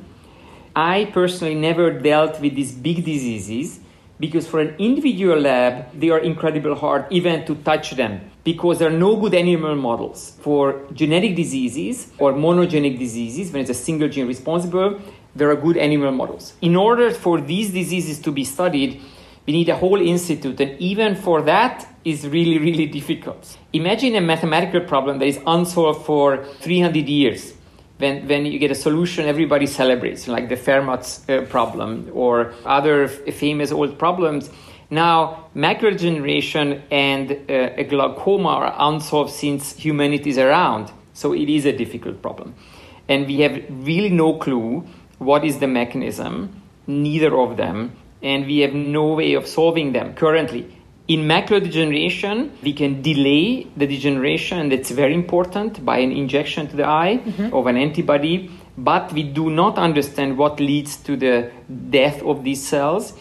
I 0.76 1.06
personally 1.06 1.56
never 1.56 1.90
dealt 1.90 2.40
with 2.40 2.54
these 2.54 2.72
big 2.72 3.04
diseases 3.04 3.80
because 4.20 4.46
for 4.46 4.60
an 4.60 4.74
individual 4.78 5.40
lab, 5.40 5.98
they 5.98 6.10
are 6.10 6.18
incredibly 6.18 6.76
hard 6.76 7.06
even 7.10 7.44
to 7.46 7.54
touch 7.56 7.92
them 7.92 8.20
because 8.52 8.78
there 8.78 8.88
are 8.88 9.00
no 9.08 9.14
good 9.22 9.34
animal 9.34 9.74
models 9.76 10.20
for 10.40 10.60
genetic 11.00 11.32
diseases 11.36 11.96
or 12.18 12.32
monogenic 12.32 12.98
diseases 12.98 13.52
when 13.52 13.60
it's 13.62 13.74
a 13.78 13.80
single 13.88 14.08
gene 14.08 14.26
responsible. 14.26 14.88
There 15.36 15.50
are 15.50 15.56
good 15.66 15.76
animal 15.76 16.12
models. 16.12 16.54
In 16.62 16.74
order 16.74 17.10
for 17.10 17.42
these 17.52 17.68
diseases 17.80 18.18
to 18.20 18.30
be 18.32 18.44
studied, 18.44 19.02
we 19.44 19.52
need 19.52 19.68
a 19.68 19.76
whole 19.76 20.00
institute, 20.00 20.58
and 20.60 20.80
even 20.80 21.14
for 21.14 21.42
that 21.42 21.86
is 22.04 22.26
really, 22.26 22.58
really 22.58 22.86
difficult. 22.86 23.42
Imagine 23.74 24.14
a 24.16 24.22
mathematical 24.32 24.80
problem 24.92 25.18
that 25.18 25.28
is 25.34 25.38
unsolved 25.46 26.06
for 26.06 26.44
300 26.60 27.06
years 27.06 27.52
when, 27.98 28.26
when 28.28 28.46
you 28.46 28.58
get 28.58 28.70
a 28.70 28.74
solution, 28.74 29.26
everybody 29.26 29.66
celebrates, 29.66 30.28
like 30.28 30.48
the 30.48 30.56
Fermat's 30.56 31.28
uh, 31.28 31.42
problem 31.50 32.10
or 32.14 32.54
other 32.64 33.04
f- 33.04 33.34
famous 33.34 33.72
old 33.72 33.98
problems. 33.98 34.50
Now, 34.90 35.48
macular 35.54 35.92
degeneration 35.92 36.82
and 36.90 37.50
uh, 37.50 37.82
glaucoma 37.82 38.48
are 38.48 38.74
unsolved 38.78 39.32
since 39.32 39.76
humanity 39.76 40.30
is 40.30 40.38
around, 40.38 40.90
so 41.12 41.34
it 41.34 41.48
is 41.48 41.66
a 41.66 41.72
difficult 41.76 42.22
problem. 42.22 42.54
And 43.08 43.26
we 43.26 43.40
have 43.40 43.62
really 43.68 44.08
no 44.08 44.38
clue 44.38 44.86
what 45.18 45.44
is 45.44 45.58
the 45.58 45.66
mechanism, 45.66 46.62
neither 46.86 47.38
of 47.38 47.56
them, 47.56 47.92
and 48.22 48.46
we 48.46 48.58
have 48.60 48.72
no 48.72 49.12
way 49.14 49.34
of 49.34 49.46
solving 49.46 49.92
them 49.92 50.14
currently. 50.14 50.74
In 51.06 51.20
macular 51.20 51.62
degeneration, 51.62 52.52
we 52.62 52.72
can 52.72 53.00
delay 53.00 53.66
the 53.76 53.86
degeneration, 53.86 54.58
and 54.58 54.72
that's 54.72 54.90
very 54.90 55.14
important, 55.14 55.84
by 55.84 55.98
an 55.98 56.12
injection 56.12 56.68
to 56.68 56.76
the 56.76 56.86
eye 56.86 57.20
mm-hmm. 57.24 57.54
of 57.54 57.66
an 57.66 57.76
antibody. 57.76 58.50
But 58.76 59.12
we 59.12 59.22
do 59.22 59.50
not 59.50 59.78
understand 59.78 60.36
what 60.36 60.60
leads 60.60 60.96
to 60.98 61.16
the 61.16 61.50
death 61.90 62.22
of 62.22 62.44
these 62.44 62.66
cells, 62.66 63.14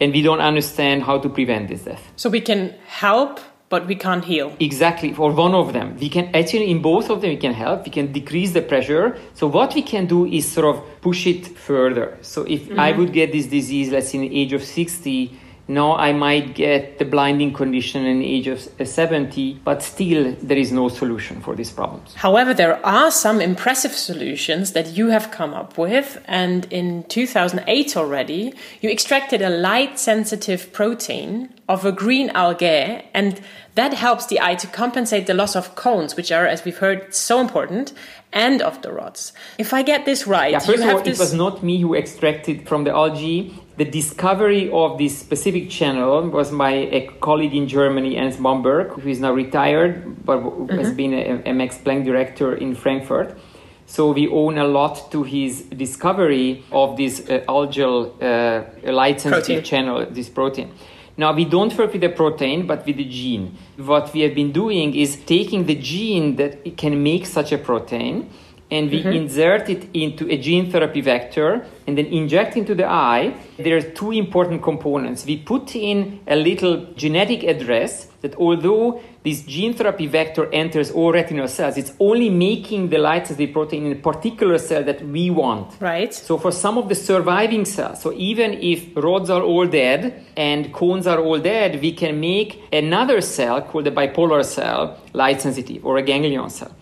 and 0.00 0.12
we 0.12 0.22
don't 0.22 0.40
understand 0.40 1.02
how 1.02 1.18
to 1.18 1.28
prevent 1.28 1.68
this 1.68 1.82
death. 1.82 2.12
So 2.16 2.30
we 2.30 2.40
can 2.40 2.74
help, 2.86 3.40
but 3.68 3.86
we 3.86 3.94
can't 3.94 4.24
heal. 4.24 4.54
Exactly, 4.60 5.12
for 5.12 5.32
one 5.32 5.54
of 5.54 5.72
them. 5.72 5.96
We 5.98 6.08
can 6.08 6.34
actually, 6.34 6.70
in 6.70 6.80
both 6.80 7.10
of 7.10 7.20
them, 7.20 7.30
we 7.30 7.36
can 7.36 7.52
help. 7.52 7.84
We 7.84 7.90
can 7.90 8.12
decrease 8.12 8.52
the 8.52 8.62
pressure. 8.62 9.18
So 9.34 9.46
what 9.46 9.74
we 9.74 9.82
can 9.82 10.06
do 10.06 10.24
is 10.24 10.50
sort 10.50 10.74
of 10.74 10.82
push 11.00 11.26
it 11.26 11.46
further. 11.46 12.18
So 12.22 12.44
if 12.44 12.64
mm-hmm. 12.64 12.80
I 12.80 12.92
would 12.92 13.12
get 13.12 13.32
this 13.32 13.46
disease, 13.46 13.90
let's 13.90 14.08
say 14.10 14.18
in 14.18 14.28
the 14.28 14.40
age 14.40 14.52
of 14.52 14.62
60, 14.62 15.38
now 15.68 15.96
I 15.96 16.14
might 16.14 16.54
get 16.54 16.98
the 16.98 17.04
blinding 17.04 17.52
condition 17.52 18.06
in 18.06 18.20
the 18.20 18.26
age 18.26 18.46
of 18.46 18.66
uh, 18.80 18.86
70, 18.86 19.60
but 19.64 19.82
still 19.82 20.34
there 20.42 20.56
is 20.56 20.72
no 20.72 20.88
solution 20.88 21.42
for 21.42 21.54
these 21.54 21.70
problems. 21.70 22.14
However, 22.14 22.54
there 22.54 22.84
are 22.84 23.10
some 23.10 23.42
impressive 23.42 23.92
solutions 23.92 24.72
that 24.72 24.96
you 24.96 25.08
have 25.08 25.30
come 25.30 25.52
up 25.52 25.76
with. 25.76 26.22
And 26.24 26.64
in 26.72 27.04
2008 27.04 27.96
already, 27.98 28.54
you 28.80 28.90
extracted 28.90 29.42
a 29.42 29.50
light 29.50 29.98
sensitive 29.98 30.72
protein 30.72 31.52
of 31.68 31.84
a 31.84 31.92
green 31.92 32.30
algae 32.30 33.04
and 33.12 33.38
that 33.78 33.94
helps 33.94 34.26
the 34.26 34.40
eye 34.40 34.56
to 34.56 34.66
compensate 34.66 35.28
the 35.28 35.34
loss 35.34 35.54
of 35.54 35.76
cones, 35.76 36.16
which 36.16 36.32
are, 36.32 36.44
as 36.44 36.64
we've 36.64 36.78
heard, 36.78 37.14
so 37.14 37.40
important, 37.40 37.92
and 38.32 38.60
of 38.62 38.82
the 38.82 38.92
rods. 38.92 39.32
If 39.58 39.72
I 39.72 39.82
get 39.82 40.04
this 40.04 40.26
right, 40.26 40.52
yeah, 40.52 40.58
first 40.58 40.82
of 40.82 40.88
all, 40.88 41.02
this... 41.02 41.18
it 41.18 41.22
was 41.22 41.34
not 41.34 41.62
me 41.62 41.80
who 41.80 41.94
extracted 41.94 42.68
from 42.68 42.84
the 42.84 42.90
algae 42.90 43.54
the 43.78 43.84
discovery 43.84 44.68
of 44.72 44.98
this 44.98 45.16
specific 45.16 45.70
channel 45.70 46.28
was 46.28 46.50
my 46.50 46.72
a 46.72 47.06
colleague 47.20 47.54
in 47.54 47.68
Germany, 47.68 48.18
Ernst 48.18 48.42
Bamberg, 48.42 48.88
who 49.00 49.08
is 49.08 49.20
now 49.20 49.32
retired 49.32 50.24
but 50.24 50.40
mm-hmm. 50.40 50.78
has 50.78 50.92
been 50.92 51.14
a, 51.14 51.50
a 51.50 51.52
Max 51.54 51.78
Planck 51.78 52.04
director 52.04 52.54
in 52.54 52.74
Frankfurt. 52.74 53.38
So 53.86 54.10
we 54.10 54.26
own 54.28 54.58
a 54.58 54.66
lot 54.66 55.12
to 55.12 55.22
his 55.22 55.62
discovery 55.62 56.64
of 56.72 56.96
this 56.96 57.20
uh, 57.20 57.44
algal 57.48 58.20
uh, 58.20 58.92
light 58.92 59.20
sensitive 59.20 59.64
channel, 59.64 60.06
this 60.10 60.28
protein. 60.28 60.72
Now 61.18 61.32
we 61.34 61.44
don't 61.44 61.76
work 61.76 61.92
with 61.92 62.00
the 62.00 62.08
protein, 62.08 62.66
but 62.66 62.86
with 62.86 62.96
the 62.96 63.04
gene. 63.04 63.58
What 63.76 64.14
we 64.14 64.20
have 64.20 64.34
been 64.34 64.52
doing 64.52 64.94
is 64.94 65.16
taking 65.16 65.66
the 65.66 65.74
gene 65.74 66.36
that 66.36 66.76
can 66.78 67.02
make 67.02 67.26
such 67.26 67.50
a 67.52 67.58
protein 67.58 68.30
and 68.70 68.90
we 68.90 69.00
mm-hmm. 69.00 69.12
insert 69.12 69.68
it 69.68 69.88
into 69.94 70.28
a 70.30 70.36
gene 70.36 70.70
therapy 70.70 71.00
vector 71.00 71.66
and 71.86 71.96
then 71.96 72.06
inject 72.06 72.56
into 72.56 72.74
the 72.74 72.86
eye, 72.86 73.34
there 73.56 73.76
are 73.78 73.82
two 73.82 74.12
important 74.12 74.62
components. 74.62 75.24
We 75.24 75.38
put 75.38 75.74
in 75.74 76.20
a 76.26 76.36
little 76.36 76.86
genetic 76.94 77.42
address 77.44 78.08
that 78.20 78.36
although 78.36 79.00
this 79.28 79.42
gene 79.42 79.74
therapy 79.74 80.06
vector 80.06 80.48
enters 80.52 80.90
all 80.90 81.12
retinal 81.12 81.48
cells, 81.48 81.76
it's 81.76 81.92
only 82.00 82.30
making 82.30 82.88
the 82.88 82.98
light 82.98 83.26
sensitive 83.26 83.52
protein 83.52 83.84
in 83.86 83.92
a 83.92 84.00
particular 84.10 84.56
cell 84.56 84.82
that 84.84 85.02
we 85.06 85.28
want. 85.28 85.78
Right. 85.80 86.12
So 86.14 86.38
for 86.38 86.50
some 86.50 86.78
of 86.78 86.88
the 86.88 86.94
surviving 86.94 87.66
cells, 87.66 88.00
so 88.00 88.12
even 88.14 88.54
if 88.54 88.96
rods 88.96 89.28
are 89.28 89.42
all 89.42 89.66
dead 89.66 90.24
and 90.36 90.72
cones 90.72 91.06
are 91.06 91.20
all 91.20 91.38
dead, 91.38 91.80
we 91.82 91.92
can 91.92 92.18
make 92.18 92.62
another 92.72 93.20
cell 93.20 93.60
called 93.60 93.86
a 93.86 93.90
bipolar 93.90 94.44
cell 94.44 94.98
light 95.12 95.40
sensitive 95.42 95.84
or 95.84 95.98
a 95.98 96.02
ganglion 96.02 96.48
cell. 96.48 96.74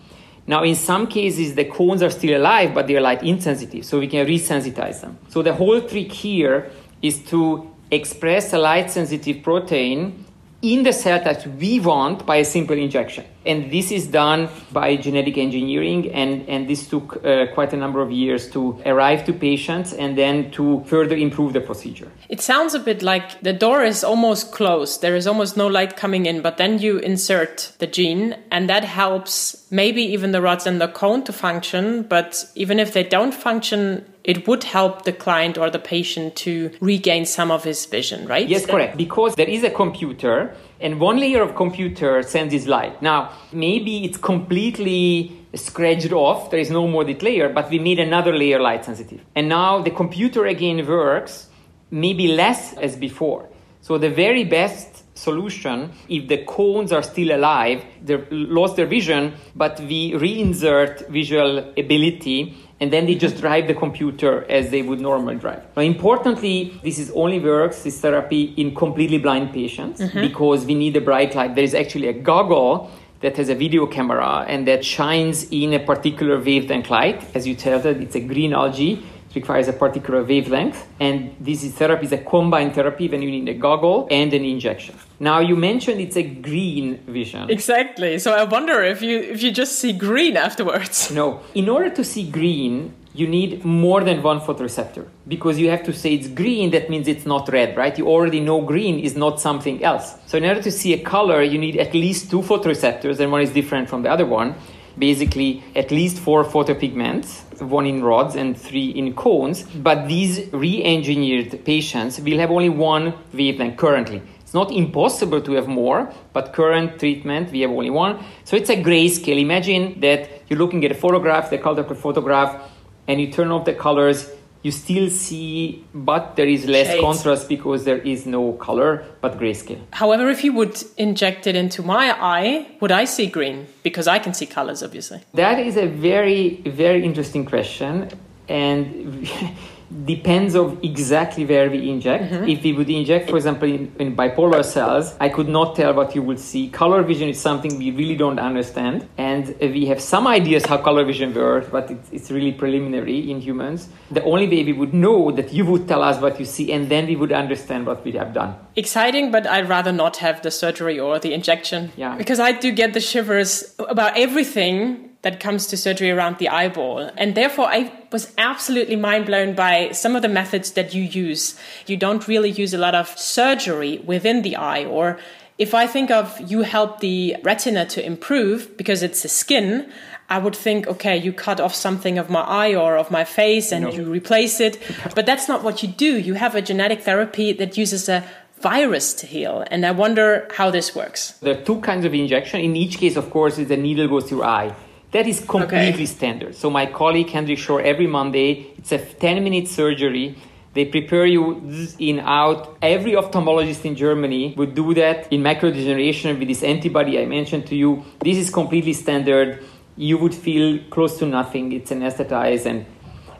Now, 0.49 0.63
in 0.63 0.75
some 0.75 1.07
cases, 1.07 1.55
the 1.55 1.65
cones 1.65 2.01
are 2.01 2.09
still 2.09 2.39
alive, 2.39 2.73
but 2.73 2.87
they 2.87 2.95
are 2.95 3.01
light 3.01 3.21
insensitive, 3.23 3.83
so 3.83 3.99
we 3.99 4.07
can 4.07 4.25
resensitize 4.25 5.01
them. 5.01 5.17
So 5.27 5.41
the 5.41 5.53
whole 5.53 5.81
trick 5.81 6.13
here 6.13 6.71
is 7.01 7.19
to 7.31 7.69
express 7.91 8.53
a 8.53 8.57
light 8.57 8.89
sensitive 8.89 9.43
protein 9.43 10.23
in 10.61 10.83
the 10.83 10.93
cell 10.93 11.23
that 11.23 11.45
we 11.57 11.79
want 11.79 12.25
by 12.25 12.37
a 12.37 12.45
simple 12.45 12.77
injection. 12.77 13.25
And 13.47 13.71
this 13.71 13.91
is 13.91 14.07
done 14.07 14.49
by 14.71 14.97
genetic 14.97 15.37
engineering, 15.37 16.11
and, 16.11 16.47
and 16.49 16.67
this 16.67 16.87
took 16.87 17.25
uh, 17.25 17.47
quite 17.53 17.73
a 17.73 17.77
number 17.77 18.01
of 18.01 18.11
years 18.11 18.49
to 18.51 18.79
arrive 18.85 19.25
to 19.25 19.33
patients 19.33 19.93
and 19.93 20.17
then 20.17 20.51
to 20.51 20.83
further 20.85 21.15
improve 21.15 21.53
the 21.53 21.61
procedure. 21.61 22.11
It 22.29 22.41
sounds 22.41 22.73
a 22.73 22.79
bit 22.79 23.01
like 23.01 23.41
the 23.41 23.53
door 23.53 23.83
is 23.83 24.03
almost 24.03 24.51
closed, 24.51 25.01
there 25.01 25.15
is 25.15 25.25
almost 25.27 25.55
no 25.55 25.67
light 25.67 25.95
coming 25.95 26.25
in, 26.25 26.41
but 26.41 26.57
then 26.57 26.79
you 26.79 26.97
insert 26.99 27.71
the 27.79 27.87
gene, 27.87 28.35
and 28.51 28.69
that 28.69 28.83
helps 28.83 29.65
maybe 29.71 30.01
even 30.01 30.31
the 30.31 30.41
rods 30.41 30.67
and 30.67 30.81
the 30.81 30.87
cone 30.87 31.23
to 31.23 31.33
function, 31.33 32.03
but 32.03 32.45
even 32.55 32.79
if 32.79 32.93
they 32.93 33.03
don't 33.03 33.33
function, 33.33 34.05
it 34.23 34.45
would 34.45 34.63
help 34.65 35.03
the 35.03 35.13
client 35.13 35.57
or 35.57 35.69
the 35.69 35.79
patient 35.79 36.35
to 36.35 36.69
regain 36.81 37.25
some 37.25 37.49
of 37.49 37.63
his 37.63 37.85
vision, 37.85 38.27
right? 38.27 38.47
Yes, 38.47 38.65
correct. 38.65 38.97
Because 38.97 39.35
there 39.35 39.47
is 39.47 39.63
a 39.63 39.69
computer, 39.69 40.53
and 40.79 40.99
one 40.99 41.19
layer 41.19 41.41
of 41.41 41.55
computer 41.55 42.23
sends 42.23 42.53
this 42.53 42.67
light. 42.67 43.01
Now, 43.01 43.31
maybe 43.51 44.05
it's 44.05 44.17
completely 44.17 45.37
scratched 45.55 46.11
off, 46.11 46.51
there 46.51 46.59
is 46.59 46.69
no 46.69 46.87
more 46.87 47.03
that 47.05 47.21
layer, 47.23 47.49
but 47.49 47.69
we 47.69 47.79
made 47.79 47.99
another 47.99 48.35
layer 48.35 48.59
light 48.59 48.85
sensitive. 48.85 49.21
And 49.35 49.49
now 49.49 49.81
the 49.81 49.91
computer 49.91 50.45
again 50.45 50.85
works, 50.85 51.47
maybe 51.89 52.27
less 52.27 52.73
as 52.73 52.95
before. 52.95 53.49
So 53.81 53.97
the 53.97 54.09
very 54.09 54.43
best 54.43 54.96
solution 55.17 55.91
if 56.09 56.27
the 56.27 56.37
cones 56.45 56.91
are 56.91 57.03
still 57.03 57.35
alive 57.35 57.83
they 58.03 58.17
lost 58.31 58.75
their 58.75 58.85
vision 58.85 59.33
but 59.55 59.79
we 59.81 60.11
reinsert 60.13 61.07
visual 61.09 61.73
ability 61.77 62.55
and 62.79 62.93
then 62.93 63.05
they 63.07 63.15
just 63.15 63.39
drive 63.39 63.67
the 63.67 63.73
computer 63.73 64.45
as 64.49 64.69
they 64.69 64.81
would 64.81 64.99
normally 64.99 65.35
drive. 65.35 65.63
Now, 65.75 65.81
importantly, 65.81 66.79
this 66.83 66.99
is 66.99 67.11
only 67.11 67.39
works, 67.39 67.83
this 67.83 67.99
therapy, 67.99 68.53
in 68.57 68.75
completely 68.75 69.17
blind 69.17 69.51
patients 69.51 69.99
mm-hmm. 69.99 70.21
because 70.21 70.65
we 70.65 70.75
need 70.75 70.95
a 70.95 71.01
bright 71.01 71.33
light. 71.33 71.55
There 71.55 71.63
is 71.63 71.73
actually 71.73 72.07
a 72.07 72.13
goggle 72.13 72.91
that 73.21 73.35
has 73.37 73.49
a 73.49 73.55
video 73.55 73.87
camera 73.87 74.45
and 74.47 74.67
that 74.67 74.85
shines 74.85 75.47
in 75.49 75.73
a 75.73 75.79
particular 75.79 76.39
wavelength 76.39 76.89
light. 76.89 77.25
As 77.35 77.47
you 77.47 77.55
tell 77.55 77.79
that 77.79 77.97
it's 77.97 78.15
a 78.15 78.19
green 78.19 78.53
algae 78.53 79.03
requires 79.39 79.67
a 79.67 79.73
particular 79.73 80.23
wavelength. 80.23 80.79
And 80.99 81.35
this 81.39 81.63
is 81.63 81.71
therapy 81.81 82.05
is 82.09 82.13
a 82.21 82.23
combined 82.33 82.73
therapy 82.77 83.05
when 83.11 83.21
you 83.21 83.31
need 83.35 83.47
a 83.55 83.57
goggle 83.65 84.07
and 84.19 84.33
an 84.33 84.43
injection. 84.43 84.95
Now 85.19 85.39
you 85.49 85.55
mentioned 85.55 85.99
it's 86.01 86.17
a 86.17 86.27
green 86.49 86.87
vision. 87.17 87.49
Exactly. 87.57 88.19
So 88.19 88.29
I 88.41 88.43
wonder 88.55 88.77
if 88.93 88.99
you 89.01 89.15
if 89.33 89.39
you 89.43 89.51
just 89.51 89.73
see 89.81 89.93
green 90.07 90.35
afterwards. 90.47 90.97
No. 91.21 91.27
In 91.61 91.67
order 91.75 91.89
to 91.99 92.03
see 92.03 92.23
green, 92.39 92.93
you 93.19 93.27
need 93.27 93.65
more 93.65 94.03
than 94.03 94.21
one 94.21 94.39
photoreceptor 94.39 95.03
because 95.27 95.57
you 95.57 95.69
have 95.73 95.83
to 95.83 95.93
say 96.01 96.13
it's 96.13 96.27
green 96.27 96.69
that 96.75 96.87
means 96.91 97.07
it's 97.07 97.25
not 97.25 97.49
red 97.49 97.75
right 97.75 97.97
you 97.97 98.07
already 98.07 98.39
know 98.39 98.61
green 98.61 98.99
is 98.99 99.15
not 99.15 99.41
something 99.47 99.83
else 99.83 100.15
so 100.27 100.37
in 100.37 100.45
order 100.45 100.61
to 100.61 100.71
see 100.79 100.93
a 100.93 101.01
color 101.15 101.41
you 101.41 101.57
need 101.57 101.75
at 101.77 101.93
least 101.95 102.29
two 102.29 102.41
photoreceptors 102.41 103.19
and 103.19 103.31
one 103.31 103.41
is 103.41 103.51
different 103.51 103.89
from 103.89 104.03
the 104.03 104.09
other 104.15 104.27
one 104.39 104.53
basically 104.97 105.63
at 105.75 105.91
least 105.91 106.19
four 106.19 106.43
photopigments, 106.43 107.43
one 107.61 107.85
in 107.85 108.03
rods 108.03 108.35
and 108.35 108.57
three 108.57 108.89
in 108.89 109.13
cones. 109.13 109.63
But 109.63 110.07
these 110.07 110.51
re 110.51 110.83
engineered 110.83 111.63
patients 111.65 112.19
will 112.19 112.39
have 112.39 112.51
only 112.51 112.69
one 112.69 113.13
wavelength 113.33 113.77
currently. 113.77 114.21
It's 114.41 114.53
not 114.53 114.71
impossible 114.71 115.41
to 115.41 115.51
have 115.53 115.67
more, 115.67 116.11
but 116.31 116.53
current 116.53 116.99
treatment, 116.99 117.51
we 117.51 117.61
have 117.61 117.71
only 117.71 117.89
one. 117.89 118.23
So 118.45 118.55
it's 118.55 118.69
a 118.69 118.77
grayscale. 118.77 119.39
Imagine 119.41 119.99
that 119.99 120.43
you're 120.47 120.59
looking 120.59 120.85
at 120.85 120.91
a 120.91 120.95
photograph, 120.95 121.49
the 121.49 121.57
color 121.57 121.83
photograph, 121.83 122.71
and 123.07 123.19
you 123.19 123.31
turn 123.31 123.51
off 123.51 123.65
the 123.65 123.73
colors 123.73 124.31
you 124.63 124.71
still 124.71 125.09
see, 125.09 125.85
but 125.93 126.35
there 126.35 126.47
is 126.47 126.65
less 126.65 126.87
Shades. 126.87 127.01
contrast 127.01 127.49
because 127.49 127.85
there 127.85 127.99
is 127.99 128.25
no 128.25 128.53
color, 128.53 129.05
but 129.21 129.39
grayscale. 129.39 129.79
However, 129.91 130.29
if 130.29 130.43
you 130.43 130.53
would 130.53 130.81
inject 130.97 131.47
it 131.47 131.55
into 131.55 131.81
my 131.83 132.15
eye, 132.19 132.67
would 132.81 132.91
I 132.91 133.05
see 133.05 133.27
green? 133.27 133.67
Because 133.83 134.07
I 134.07 134.19
can 134.19 134.33
see 134.33 134.45
colors, 134.45 134.83
obviously. 134.83 135.21
That 135.33 135.59
is 135.59 135.77
a 135.77 135.87
very, 135.87 136.61
very 136.65 137.03
interesting 137.03 137.45
question. 137.45 138.09
And 138.49 139.29
depends 140.05 140.55
of 140.55 140.83
exactly 140.83 141.45
where 141.45 141.69
we 141.69 141.89
inject. 141.89 142.25
Mm-hmm. 142.25 142.49
If 142.49 142.63
we 142.63 142.73
would 142.73 142.89
inject, 142.89 143.29
for 143.29 143.37
example, 143.37 143.69
in, 143.69 143.93
in 143.99 144.15
bipolar 144.15 144.63
cells, 144.63 145.15
I 145.19 145.29
could 145.29 145.47
not 145.47 145.75
tell 145.75 145.93
what 145.93 146.15
you 146.15 146.21
would 146.21 146.39
see. 146.39 146.69
Color 146.69 147.03
vision 147.03 147.29
is 147.29 147.39
something 147.39 147.77
we 147.77 147.91
really 147.91 148.15
don't 148.15 148.39
understand, 148.39 149.07
and 149.17 149.55
we 149.59 149.85
have 149.85 150.01
some 150.01 150.27
ideas 150.27 150.65
how 150.65 150.77
color 150.77 151.05
vision 151.05 151.33
works, 151.33 151.67
but 151.71 151.89
it's, 151.89 152.09
it's 152.11 152.31
really 152.31 152.51
preliminary 152.51 153.31
in 153.31 153.39
humans. 153.39 153.89
The 154.11 154.23
only 154.23 154.47
way 154.47 154.63
we 154.63 154.73
would 154.73 154.93
know 154.93 155.31
that 155.31 155.53
you 155.53 155.65
would 155.65 155.87
tell 155.87 156.03
us 156.03 156.21
what 156.21 156.39
you 156.39 156.45
see, 156.45 156.71
and 156.71 156.89
then 156.89 157.07
we 157.07 157.15
would 157.15 157.31
understand 157.31 157.85
what 157.85 158.03
we 158.03 158.11
have 158.13 158.33
done. 158.33 158.55
Exciting, 158.75 159.31
but 159.31 159.47
I'd 159.47 159.69
rather 159.69 159.91
not 159.91 160.17
have 160.17 160.41
the 160.41 160.51
surgery 160.51 160.99
or 160.99 161.19
the 161.19 161.33
injection. 161.33 161.91
Yeah. 161.95 162.15
Because 162.15 162.39
I 162.39 162.51
do 162.51 162.71
get 162.71 162.93
the 162.93 162.99
shivers 162.99 163.75
about 163.79 164.17
everything 164.17 165.06
that 165.23 165.39
comes 165.39 165.67
to 165.67 165.77
surgery 165.77 166.11
around 166.11 166.37
the 166.37 166.49
eyeball. 166.49 167.09
And 167.17 167.35
therefore, 167.35 167.65
I 167.67 167.91
was 168.11 168.33
absolutely 168.37 168.95
mind 168.95 169.25
blown 169.25 169.55
by 169.55 169.91
some 169.91 170.15
of 170.15 170.21
the 170.21 170.29
methods 170.29 170.71
that 170.73 170.93
you 170.93 171.01
use. 171.03 171.59
You 171.87 171.97
don't 171.97 172.27
really 172.27 172.51
use 172.51 172.73
a 172.73 172.77
lot 172.77 172.95
of 172.95 173.07
surgery 173.17 173.97
within 174.05 174.41
the 174.43 174.55
eye, 174.55 174.85
or 174.85 175.19
if 175.57 175.73
I 175.73 175.87
think 175.87 176.11
of 176.11 176.39
you 176.39 176.61
help 176.61 176.99
the 176.99 177.35
retina 177.43 177.85
to 177.87 178.05
improve 178.05 178.77
because 178.77 179.01
it's 179.01 179.23
the 179.23 179.29
skin, 179.29 179.91
I 180.29 180.37
would 180.39 180.55
think, 180.55 180.87
okay, 180.87 181.17
you 181.17 181.33
cut 181.33 181.59
off 181.59 181.73
something 181.73 182.17
of 182.19 182.29
my 182.29 182.41
eye 182.41 182.75
or 182.75 182.97
of 182.97 183.09
my 183.09 183.23
face 183.23 183.71
and 183.71 183.85
No. 183.85 183.91
you 183.91 184.03
replace 184.03 184.59
it. 184.59 184.77
But 185.15 185.25
that's 185.25 185.47
not 185.47 185.63
what 185.63 185.81
you 185.81 185.89
do. 185.89 186.17
You 186.17 186.35
have 186.35 186.53
a 186.53 186.61
genetic 186.61 187.01
therapy 187.01 187.53
that 187.53 187.77
uses 187.77 188.07
a 188.09 188.23
virus 188.61 189.13
to 189.15 189.25
heal. 189.25 189.63
And 189.71 189.85
I 189.85 189.91
wonder 189.91 190.47
how 190.55 190.69
this 190.69 190.93
works. 190.95 191.31
There 191.41 191.57
are 191.57 191.63
two 191.63 191.79
kinds 191.81 192.05
of 192.05 192.13
injection. 192.13 192.59
In 192.59 192.75
each 192.75 192.97
case, 192.97 193.15
of 193.15 193.29
course, 193.29 193.57
is 193.57 193.67
the 193.69 193.77
needle 193.77 194.07
goes 194.07 194.25
through 194.29 194.43
eye. 194.43 194.75
That 195.11 195.25
is 195.27 195.39
completely 195.39 196.03
Okay. 196.03 196.05
standard. 196.05 196.55
So 196.55 196.69
my 196.69 196.85
colleague 196.85 197.29
Hendrik 197.29 197.59
Shore, 197.59 197.81
every 197.81 198.07
Monday, 198.07 198.67
it's 198.77 198.91
a 198.91 198.99
10-minute 198.99 199.67
surgery. 199.67 200.35
They 200.73 200.85
prepare 200.85 201.25
you 201.25 201.61
in 201.97 202.19
out. 202.19 202.77
Every 202.81 203.13
ophthalmologist 203.13 203.85
in 203.85 203.95
Germany 203.95 204.53
would 204.57 204.75
do 204.75 204.93
that 204.93 205.31
in 205.31 205.41
macular 205.41 205.73
degeneration 205.73 206.37
with 206.37 206.47
this 206.47 206.61
antibody 206.61 207.19
I 207.19 207.25
mentioned 207.25 207.65
to 207.67 207.75
you. 207.75 208.03
This 208.19 208.37
is 208.37 208.49
completely 208.49 208.93
standard. 208.93 209.63
You 209.95 210.17
would 210.19 210.35
feel 210.35 210.79
close 210.91 211.17
to 211.19 211.25
nothing. 211.25 211.71
It's 211.71 211.89
anesthetized 211.89 212.65
and 212.65 212.85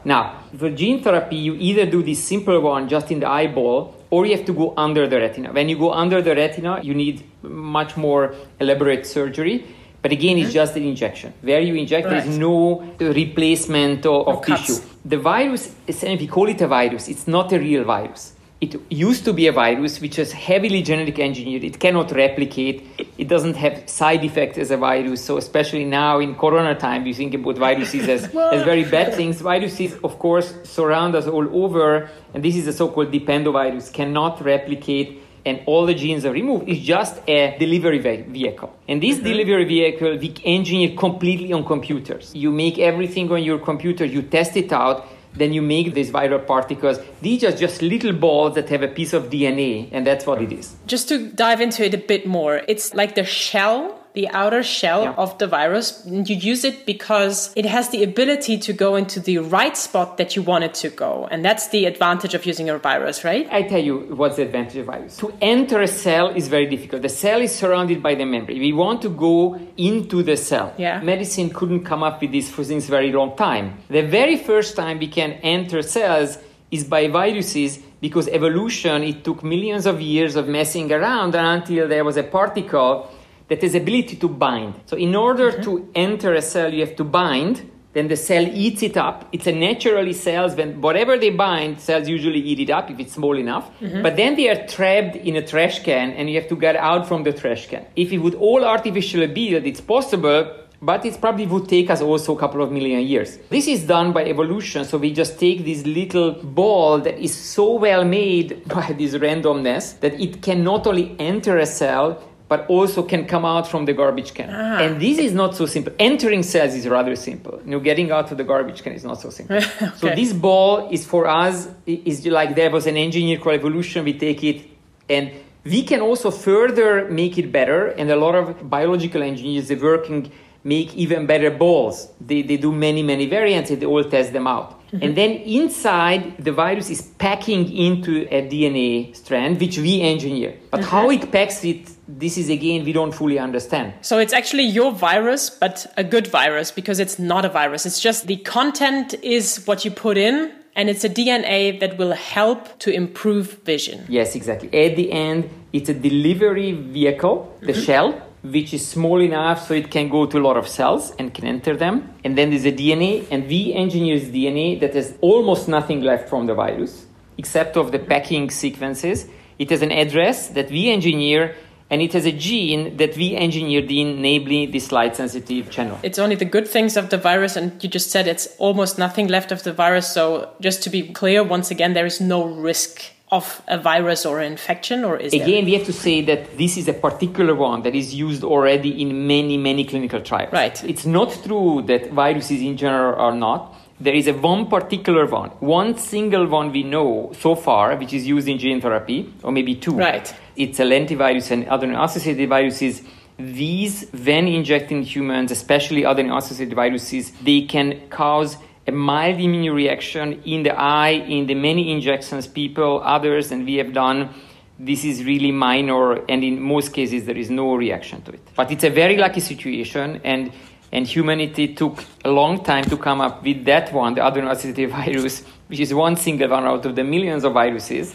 now, 0.04 0.44
for 0.56 0.70
gene 0.70 1.02
therapy, 1.02 1.36
you 1.36 1.54
either 1.54 1.84
do 1.84 2.02
this 2.02 2.22
simple 2.22 2.60
one 2.60 2.88
just 2.88 3.10
in 3.10 3.20
the 3.20 3.28
eyeball, 3.28 3.94
or 4.10 4.24
you 4.24 4.36
have 4.36 4.46
to 4.46 4.52
go 4.52 4.72
under 4.76 5.06
the 5.06 5.18
retina. 5.18 5.52
When 5.52 5.68
you 5.68 5.76
go 5.76 5.92
under 5.92 6.22
the 6.22 6.34
retina, 6.34 6.80
you 6.82 6.94
need 6.94 7.24
much 7.42 7.96
more 7.96 8.34
elaborate 8.60 9.06
surgery. 9.06 9.66
But 10.02 10.12
again, 10.12 10.38
it's 10.38 10.52
just 10.52 10.76
an 10.76 10.84
injection. 10.84 11.32
Where 11.42 11.60
you 11.60 11.74
inject, 11.74 12.08
there 12.08 12.18
Right. 12.20 12.28
is 12.28 12.38
no 12.38 12.82
uh, 13.00 13.04
replacement 13.12 14.06
of, 14.06 14.28
of 14.28 14.44
tissue. 14.44 14.76
The 15.04 15.18
virus, 15.18 15.74
essentially, 15.88 16.26
we 16.26 16.28
call 16.28 16.48
it 16.48 16.60
a 16.60 16.68
virus. 16.68 17.08
It's 17.08 17.26
not 17.26 17.52
a 17.52 17.58
real 17.58 17.84
virus. 17.84 18.34
It 18.60 18.74
used 18.90 19.24
to 19.24 19.32
be 19.32 19.46
a 19.46 19.52
virus 19.52 20.00
which 20.00 20.18
is 20.18 20.32
heavily 20.32 20.82
genetic 20.82 21.18
engineered. 21.20 21.62
It 21.62 21.78
cannot 21.78 22.10
replicate. 22.10 22.84
It 23.16 23.28
doesn't 23.28 23.54
have 23.54 23.88
side 23.88 24.24
effects 24.24 24.58
as 24.58 24.72
a 24.72 24.76
virus. 24.76 25.24
So 25.24 25.36
especially 25.36 25.84
now 25.84 26.18
in 26.18 26.34
Corona 26.34 26.74
time, 26.74 27.06
you 27.06 27.14
think 27.14 27.34
about 27.34 27.56
viruses 27.56 28.08
as, 28.08 28.24
as 28.56 28.62
very 28.64 28.82
bad 28.84 29.14
things. 29.14 29.40
Viruses, 29.40 29.94
of 30.02 30.18
course, 30.18 30.54
surround 30.64 31.14
us 31.14 31.26
all 31.28 31.46
over, 31.64 32.10
and 32.34 32.44
this 32.44 32.56
is 32.56 32.66
a 32.66 32.72
so-called 32.72 33.12
dependovirus. 33.12 33.92
Cannot 33.92 34.44
replicate, 34.44 35.22
and 35.48 35.60
all 35.66 35.86
the 35.86 35.94
genes 35.94 36.24
are 36.24 36.32
removed. 36.32 36.68
It's 36.68 36.84
just 36.84 37.20
a 37.26 37.56
delivery 37.58 37.98
ve- 37.98 38.22
vehicle. 38.22 38.72
And 38.86 39.02
this 39.02 39.16
mm-hmm. 39.16 39.24
delivery 39.24 39.64
vehicle 39.64 40.16
we 40.18 40.34
engineer 40.44 40.96
completely 40.96 41.52
on 41.52 41.64
computers. 41.64 42.34
You 42.34 42.50
make 42.50 42.78
everything 42.78 43.30
on 43.32 43.42
your 43.42 43.58
computer. 43.58 44.04
You 44.04 44.22
test 44.22 44.56
it 44.56 44.72
out 44.72 45.06
then 45.34 45.52
you 45.52 45.62
make 45.62 45.94
these 45.94 46.10
viral 46.10 46.44
particles. 46.44 46.98
These 47.20 47.44
are 47.44 47.52
just 47.52 47.82
little 47.82 48.12
balls 48.12 48.54
that 48.54 48.68
have 48.70 48.82
a 48.82 48.88
piece 48.88 49.12
of 49.12 49.24
DNA, 49.24 49.88
and 49.92 50.06
that's 50.06 50.26
what 50.26 50.42
it 50.42 50.52
is. 50.52 50.76
Just 50.86 51.08
to 51.08 51.28
dive 51.28 51.60
into 51.60 51.84
it 51.84 51.94
a 51.94 51.98
bit 51.98 52.26
more, 52.26 52.62
it's 52.68 52.94
like 52.94 53.14
the 53.14 53.24
shell, 53.24 53.97
the 54.14 54.28
outer 54.30 54.62
shell 54.62 55.02
Yeah. 55.02 55.14
of 55.16 55.38
the 55.38 55.46
virus. 55.46 56.04
And 56.06 56.28
you 56.28 56.36
use 56.36 56.64
it 56.64 56.86
because 56.86 57.52
it 57.56 57.64
has 57.66 57.90
the 57.90 58.02
ability 58.02 58.58
to 58.58 58.72
go 58.72 58.96
into 58.96 59.20
the 59.20 59.38
right 59.38 59.76
spot 59.76 60.16
that 60.16 60.34
you 60.34 60.42
want 60.42 60.64
it 60.64 60.74
to 60.74 60.88
go. 60.88 61.28
And 61.30 61.44
that's 61.44 61.68
the 61.68 61.84
advantage 61.86 62.34
of 62.34 62.44
using 62.46 62.68
a 62.68 62.78
virus, 62.78 63.24
right? 63.24 63.46
I 63.50 63.62
tell 63.62 63.82
you 63.82 63.94
what's 64.16 64.36
the 64.36 64.42
advantage 64.42 64.76
of 64.76 64.86
virus. 64.86 65.16
To 65.18 65.32
enter 65.40 65.80
a 65.82 65.86
cell 65.88 66.28
is 66.28 66.48
very 66.48 66.66
difficult. 66.66 67.02
The 67.02 67.08
cell 67.08 67.40
is 67.40 67.54
surrounded 67.54 68.02
by 68.02 68.14
the 68.14 68.24
membrane. 68.24 68.60
We 68.60 68.72
want 68.72 69.02
to 69.02 69.08
go 69.10 69.58
into 69.76 70.22
the 70.22 70.36
cell. 70.36 70.72
Yeah. 70.78 71.00
Medicine 71.00 71.50
couldn't 71.50 71.84
come 71.84 72.02
up 72.02 72.20
with 72.20 72.32
this 72.32 72.50
for 72.50 72.64
since 72.64 72.86
very 72.86 73.12
long 73.12 73.36
time. 73.36 73.78
The 73.88 74.02
very 74.02 74.36
first 74.36 74.74
time 74.76 74.98
we 74.98 75.08
can 75.08 75.32
enter 75.42 75.82
cells 75.82 76.38
is 76.70 76.84
by 76.84 77.08
viruses 77.08 77.78
because 78.00 78.28
evolution 78.28 79.02
it 79.02 79.24
took 79.24 79.42
millions 79.42 79.86
of 79.86 80.00
years 80.00 80.36
of 80.36 80.46
messing 80.48 80.92
around 80.92 81.34
until 81.34 81.88
there 81.88 82.04
was 82.04 82.16
a 82.16 82.22
particle 82.22 83.10
that 83.48 83.62
has 83.62 83.74
ability 83.74 84.16
to 84.16 84.28
bind. 84.28 84.74
So 84.86 84.96
in 84.96 85.14
order 85.14 85.52
mm-hmm. 85.52 85.62
to 85.62 85.90
enter 85.94 86.34
a 86.34 86.42
cell 86.42 86.72
you 86.72 86.84
have 86.86 86.96
to 86.96 87.04
bind 87.04 87.70
then 87.98 88.08
the 88.08 88.16
cell 88.16 88.46
eats 88.46 88.82
it 88.82 88.96
up. 88.96 89.28
It's 89.32 89.46
a 89.46 89.52
naturally 89.52 90.12
cells 90.12 90.54
when 90.54 90.80
whatever 90.80 91.18
they 91.18 91.30
bind, 91.30 91.80
cells 91.80 92.08
usually 92.08 92.38
eat 92.38 92.60
it 92.60 92.70
up 92.70 92.90
if 92.90 93.00
it's 93.00 93.14
small 93.14 93.36
enough. 93.36 93.70
Mm-hmm. 93.80 94.02
But 94.02 94.16
then 94.16 94.36
they 94.36 94.48
are 94.50 94.66
trapped 94.66 95.16
in 95.16 95.36
a 95.36 95.46
trash 95.46 95.82
can 95.82 96.12
and 96.12 96.28
you 96.28 96.36
have 96.40 96.48
to 96.48 96.56
get 96.56 96.76
out 96.76 97.08
from 97.08 97.24
the 97.24 97.32
trash 97.32 97.66
can. 97.66 97.86
If 97.96 98.12
it 98.12 98.18
would 98.18 98.34
all 98.34 98.64
artificially 98.64 99.26
build, 99.26 99.64
it's 99.64 99.80
possible, 99.80 100.54
but 100.80 101.04
it 101.04 101.20
probably 101.20 101.46
would 101.46 101.68
take 101.68 101.90
us 101.90 102.00
also 102.02 102.36
a 102.36 102.38
couple 102.38 102.62
of 102.62 102.70
million 102.70 103.00
years. 103.00 103.38
This 103.48 103.66
is 103.66 103.84
done 103.84 104.12
by 104.12 104.26
evolution, 104.26 104.84
so 104.84 104.98
we 104.98 105.12
just 105.12 105.40
take 105.40 105.64
this 105.64 105.84
little 105.84 106.32
ball 106.32 107.00
that 107.00 107.18
is 107.18 107.34
so 107.34 107.74
well 107.78 108.04
made 108.04 108.68
by 108.68 108.92
this 108.92 109.14
randomness 109.14 109.98
that 110.00 110.20
it 110.20 110.42
can 110.42 110.62
not 110.62 110.86
only 110.86 111.16
enter 111.18 111.58
a 111.58 111.66
cell 111.66 112.22
but 112.48 112.66
also 112.68 113.02
can 113.02 113.26
come 113.26 113.44
out 113.44 113.68
from 113.68 113.84
the 113.84 113.92
garbage 113.92 114.32
can. 114.32 114.48
Ah. 114.50 114.78
And 114.78 115.00
this 115.00 115.18
is 115.18 115.32
not 115.32 115.54
so 115.54 115.66
simple. 115.66 115.92
Entering 115.98 116.42
cells 116.42 116.74
is 116.74 116.88
rather 116.88 117.14
simple. 117.14 117.60
You 117.64 117.72
know, 117.72 117.80
getting 117.80 118.10
out 118.10 118.30
of 118.32 118.38
the 118.38 118.44
garbage 118.44 118.82
can 118.82 118.92
is 118.94 119.04
not 119.04 119.20
so 119.20 119.30
simple. 119.30 119.60
So 119.96 120.08
this 120.08 120.32
ball 120.32 120.88
is 120.90 121.04
for 121.06 121.26
us 121.26 121.68
is 121.86 122.26
like 122.26 122.54
there 122.54 122.70
was 122.70 122.86
an 122.86 122.96
engineer 122.96 123.38
called 123.38 123.56
evolution. 123.56 124.04
We 124.04 124.18
take 124.18 124.42
it 124.44 124.66
and 125.08 125.30
we 125.64 125.82
can 125.82 126.00
also 126.00 126.30
further 126.30 127.08
make 127.10 127.36
it 127.36 127.52
better. 127.52 127.88
And 127.88 128.10
a 128.10 128.16
lot 128.16 128.34
of 128.34 128.70
biological 128.70 129.22
engineers 129.22 129.70
are 129.70 129.78
working 129.78 130.32
make 130.68 130.94
even 130.94 131.26
better 131.26 131.50
balls. 131.50 132.08
They, 132.20 132.42
they 132.42 132.58
do 132.58 132.70
many, 132.72 133.02
many 133.02 133.26
variants 133.26 133.70
and 133.70 133.80
they 133.80 133.86
all 133.86 134.04
test 134.04 134.32
them 134.32 134.46
out. 134.46 134.78
Mm-hmm. 134.88 135.02
And 135.02 135.16
then 135.16 135.30
inside, 135.58 136.44
the 136.44 136.52
virus 136.52 136.88
is 136.90 137.02
packing 137.18 137.70
into 137.76 138.26
a 138.30 138.40
DNA 138.48 139.14
strand, 139.14 139.60
which 139.60 139.78
we 139.78 140.00
engineer. 140.00 140.54
But 140.70 140.80
mm-hmm. 140.80 140.90
how 140.90 141.10
it 141.10 141.30
packs 141.30 141.64
it, 141.64 141.90
this 142.06 142.38
is 142.38 142.48
again, 142.48 142.84
we 142.84 142.92
don't 142.92 143.12
fully 143.12 143.38
understand. 143.38 143.92
So 144.00 144.18
it's 144.18 144.32
actually 144.32 144.64
your 144.64 144.92
virus, 144.92 145.50
but 145.50 145.86
a 145.96 146.04
good 146.04 146.26
virus 146.26 146.70
because 146.70 147.00
it's 147.00 147.18
not 147.18 147.44
a 147.44 147.48
virus. 147.48 147.84
It's 147.84 148.00
just 148.00 148.26
the 148.26 148.36
content 148.38 149.14
is 149.22 149.64
what 149.66 149.84
you 149.84 149.90
put 149.90 150.16
in, 150.16 150.52
and 150.74 150.88
it's 150.88 151.04
a 151.04 151.10
DNA 151.10 151.78
that 151.80 151.98
will 151.98 152.12
help 152.12 152.78
to 152.78 152.90
improve 152.90 153.58
vision. 153.64 154.06
Yes, 154.08 154.34
exactly. 154.34 154.68
At 154.68 154.96
the 154.96 155.12
end, 155.12 155.50
it's 155.72 155.88
a 155.90 155.94
delivery 155.94 156.72
vehicle, 156.72 157.54
the 157.60 157.72
mm-hmm. 157.72 157.82
shell, 157.82 158.27
which 158.42 158.72
is 158.72 158.86
small 158.86 159.20
enough 159.20 159.66
so 159.66 159.74
it 159.74 159.90
can 159.90 160.08
go 160.08 160.26
to 160.26 160.38
a 160.38 160.40
lot 160.40 160.56
of 160.56 160.68
cells 160.68 161.12
and 161.18 161.34
can 161.34 161.46
enter 161.46 161.76
them. 161.76 162.14
And 162.24 162.38
then 162.38 162.50
there's 162.50 162.64
a 162.64 162.72
DNA, 162.72 163.26
and 163.30 163.46
we 163.48 163.72
engineer 163.72 164.18
DNA 164.18 164.80
that 164.80 164.94
has 164.94 165.16
almost 165.20 165.68
nothing 165.68 166.02
left 166.02 166.28
from 166.28 166.46
the 166.46 166.54
virus, 166.54 167.06
except 167.36 167.76
of 167.76 167.92
the 167.92 167.98
packing 167.98 168.50
sequences. 168.50 169.26
It 169.58 169.70
has 169.70 169.82
an 169.82 169.90
address 169.90 170.48
that 170.48 170.70
we 170.70 170.90
engineer, 170.90 171.56
and 171.90 172.02
it 172.02 172.12
has 172.12 172.26
a 172.26 172.32
gene 172.32 172.96
that 172.98 173.16
we 173.16 173.34
engineered 173.34 173.90
in, 173.90 174.22
namely 174.22 174.66
this 174.66 174.92
light 174.92 175.16
sensitive 175.16 175.70
channel. 175.70 175.98
It's 176.02 176.18
only 176.18 176.36
the 176.36 176.44
good 176.44 176.68
things 176.68 176.96
of 176.96 177.10
the 177.10 177.16
virus, 177.16 177.56
and 177.56 177.82
you 177.82 177.88
just 177.88 178.10
said 178.10 178.28
it's 178.28 178.46
almost 178.58 178.98
nothing 178.98 179.26
left 179.26 179.50
of 179.50 179.62
the 179.62 179.72
virus. 179.72 180.12
So 180.12 180.50
just 180.60 180.82
to 180.84 180.90
be 180.90 181.12
clear, 181.12 181.42
once 181.42 181.70
again, 181.70 181.94
there 181.94 182.06
is 182.06 182.20
no 182.20 182.44
risk 182.44 183.02
of 183.30 183.62
a 183.68 183.78
virus 183.78 184.24
or 184.24 184.40
an 184.40 184.52
infection, 184.52 185.04
or 185.04 185.16
is 185.16 185.32
there? 185.32 185.42
Again, 185.42 185.64
we 185.64 185.74
have 185.74 185.84
to 185.86 185.92
say 185.92 186.22
that 186.22 186.56
this 186.56 186.76
is 186.76 186.88
a 186.88 186.92
particular 186.92 187.54
one 187.54 187.82
that 187.82 187.94
is 187.94 188.14
used 188.14 188.42
already 188.42 189.02
in 189.02 189.26
many, 189.26 189.56
many 189.56 189.84
clinical 189.84 190.20
trials. 190.20 190.52
Right. 190.52 190.82
It's 190.84 191.06
not 191.06 191.38
true 191.44 191.82
that 191.86 192.10
viruses 192.10 192.60
in 192.62 192.76
general 192.76 193.20
are 193.20 193.34
not. 193.34 193.74
There 194.00 194.14
is 194.14 194.28
a 194.28 194.32
one 194.32 194.66
particular 194.66 195.26
one, 195.26 195.50
one 195.58 195.98
single 195.98 196.46
one 196.46 196.70
we 196.70 196.84
know 196.84 197.32
so 197.40 197.54
far, 197.56 197.96
which 197.96 198.12
is 198.12 198.26
used 198.26 198.48
in 198.48 198.58
gene 198.58 198.80
therapy, 198.80 199.32
or 199.42 199.50
maybe 199.50 199.74
two. 199.74 199.96
Right. 199.96 200.32
it's 200.54 200.78
a 200.80 200.84
lentivirus 200.84 201.50
and 201.50 201.64
adeno-associated 201.64 202.48
viruses. 202.48 203.02
These, 203.38 204.08
when 204.10 204.48
injected 204.48 204.92
in 204.92 205.02
humans, 205.02 205.50
especially 205.50 206.04
adeno-associated 206.04 206.74
viruses, 206.74 207.32
they 207.42 207.62
can 207.62 208.08
cause 208.08 208.56
a 208.88 208.90
mild 208.90 209.38
immune 209.38 209.74
reaction 209.74 210.40
in 210.44 210.62
the 210.62 210.74
eye 210.74 211.10
in 211.10 211.46
the 211.46 211.54
many 211.54 211.92
injections 211.92 212.46
people, 212.46 213.02
others, 213.04 213.52
and 213.52 213.66
we 213.66 213.74
have 213.74 213.92
done. 213.92 214.30
This 214.78 215.04
is 215.04 215.24
really 215.24 215.52
minor, 215.52 216.24
and 216.26 216.42
in 216.42 216.60
most 216.60 216.94
cases, 216.94 217.26
there 217.26 217.36
is 217.36 217.50
no 217.50 217.74
reaction 217.74 218.22
to 218.22 218.32
it. 218.32 218.40
But 218.56 218.70
it's 218.70 218.84
a 218.84 218.90
very 218.90 219.16
lucky 219.16 219.40
situation, 219.40 220.20
and 220.24 220.52
and 220.90 221.06
humanity 221.06 221.74
took 221.74 222.02
a 222.24 222.30
long 222.30 222.64
time 222.64 222.84
to 222.84 222.96
come 222.96 223.20
up 223.20 223.42
with 223.42 223.66
that 223.66 223.92
one, 223.92 224.14
the 224.14 224.26
adeno-associated 224.26 224.90
virus, 225.00 225.44
which 225.66 225.80
is 225.80 225.92
one 225.92 226.16
single 226.16 226.48
one 226.48 226.64
out 226.64 226.86
of 226.86 226.96
the 226.96 227.04
millions 227.04 227.44
of 227.44 227.52
viruses. 227.52 228.14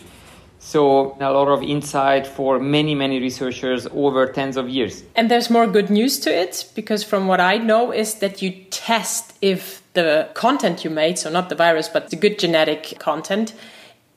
So 0.58 1.16
a 1.20 1.30
lot 1.30 1.50
of 1.50 1.62
insight 1.62 2.26
for 2.26 2.58
many, 2.58 2.96
many 2.96 3.20
researchers 3.20 3.86
over 3.92 4.26
tens 4.26 4.58
of 4.58 4.70
years. 4.70 5.04
And 5.14 5.30
there's 5.30 5.50
more 5.50 5.68
good 5.68 5.90
news 5.92 6.18
to 6.22 6.34
it 6.34 6.72
because 6.74 7.04
from 7.04 7.28
what 7.28 7.42
I 7.42 7.58
know 7.58 7.92
is 7.92 8.16
that 8.16 8.42
you 8.42 8.52
test 8.72 9.38
if 9.42 9.83
the 9.94 10.30
content 10.34 10.84
you 10.84 10.90
made, 10.90 11.18
so 11.18 11.30
not 11.30 11.50
the 11.50 11.56
virus, 11.56 11.88
but 11.88 12.10
the 12.10 12.16
good 12.16 12.40
genetic 12.40 12.96
content, 13.00 13.54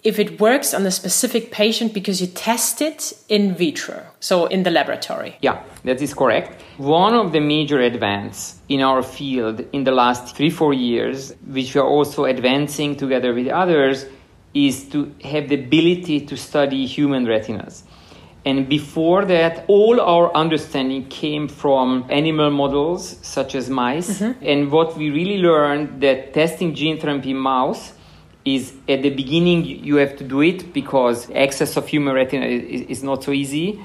if 0.03 0.19
it 0.19 0.41
works 0.41 0.73
on 0.73 0.87
a 0.87 0.91
specific 0.91 1.51
patient 1.51 1.93
because 1.93 2.21
you 2.21 2.29
test 2.29 2.81
it 2.81 3.13
in 3.29 3.55
vitro, 3.55 4.07
so 4.21 4.47
in 4.47 4.63
the 4.63 4.71
laboratory. 4.71 5.37
Yeah, 5.41 5.65
that 5.85 6.01
is 6.01 6.15
correct. 6.15 6.63
One 6.79 7.15
of 7.15 7.33
the 7.33 7.41
major 7.41 7.81
advances 7.81 8.61
in 8.69 8.83
our 8.83 9.03
field 9.03 9.65
in 9.73 9.85
the 9.85 9.91
last 9.91 10.37
three, 10.37 10.51
four 10.51 10.73
years, 10.73 11.35
which 11.47 11.75
we 11.75 11.81
are 11.81 11.87
also 11.87 12.25
advancing 12.25 12.97
together 12.97 13.35
with 13.35 13.49
others, 13.49 14.07
is 14.55 14.89
to 14.91 15.13
have 15.25 15.49
the 15.49 15.57
ability 15.57 16.21
to 16.27 16.37
study 16.37 16.87
human 16.87 17.27
retinas. 17.27 17.83
And 18.47 18.69
before 18.69 19.25
that, 19.25 19.65
all 19.67 20.01
our 20.01 20.33
understanding 20.35 21.09
came 21.09 21.49
from 21.49 22.07
animal 22.09 22.51
models 22.51 23.19
such 23.21 23.57
as 23.57 23.69
mice. 23.69 24.21
Mm-hmm. 24.21 24.45
And 24.47 24.71
what 24.71 24.97
we 24.97 25.11
really 25.11 25.39
learned 25.39 26.01
that 26.01 26.33
testing 26.33 26.73
gene 26.73 26.99
therapy 27.01 27.33
in 27.33 27.39
mouse 27.39 27.93
is 28.47 28.73
at 28.89 29.03
the 29.03 29.11
beginning 29.11 29.65
you 29.65 29.97
have 29.97 30.17
to 30.17 30.25
do 30.25 30.41
it 30.41 30.73
because 30.73 31.29
access 31.33 31.77
of 31.77 31.89
human 31.89 32.15
retina 32.15 32.47
is, 32.47 32.83
is 32.83 33.03
not 33.03 33.25
so 33.25 33.33
easy 33.33 33.85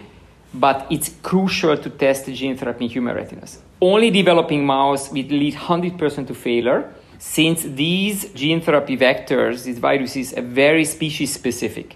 but 0.53 0.85
it's 0.91 1.15
crucial 1.23 1.75
to 1.75 1.89
test 1.89 2.27
the 2.27 2.33
gene 2.33 2.55
therapy 2.55 2.85
in 2.85 2.91
human 2.91 3.15
retinas 3.15 3.59
only 3.81 4.11
developing 4.11 4.63
mouse 4.63 5.09
will 5.09 5.25
lead 5.25 5.55
100% 5.55 6.27
to 6.27 6.35
failure 6.35 6.93
since 7.17 7.63
these 7.63 8.31
gene 8.33 8.61
therapy 8.61 8.95
vectors 8.95 9.63
these 9.63 9.79
viruses 9.79 10.31
are 10.33 10.43
very 10.43 10.85
species 10.85 11.33
specific 11.33 11.95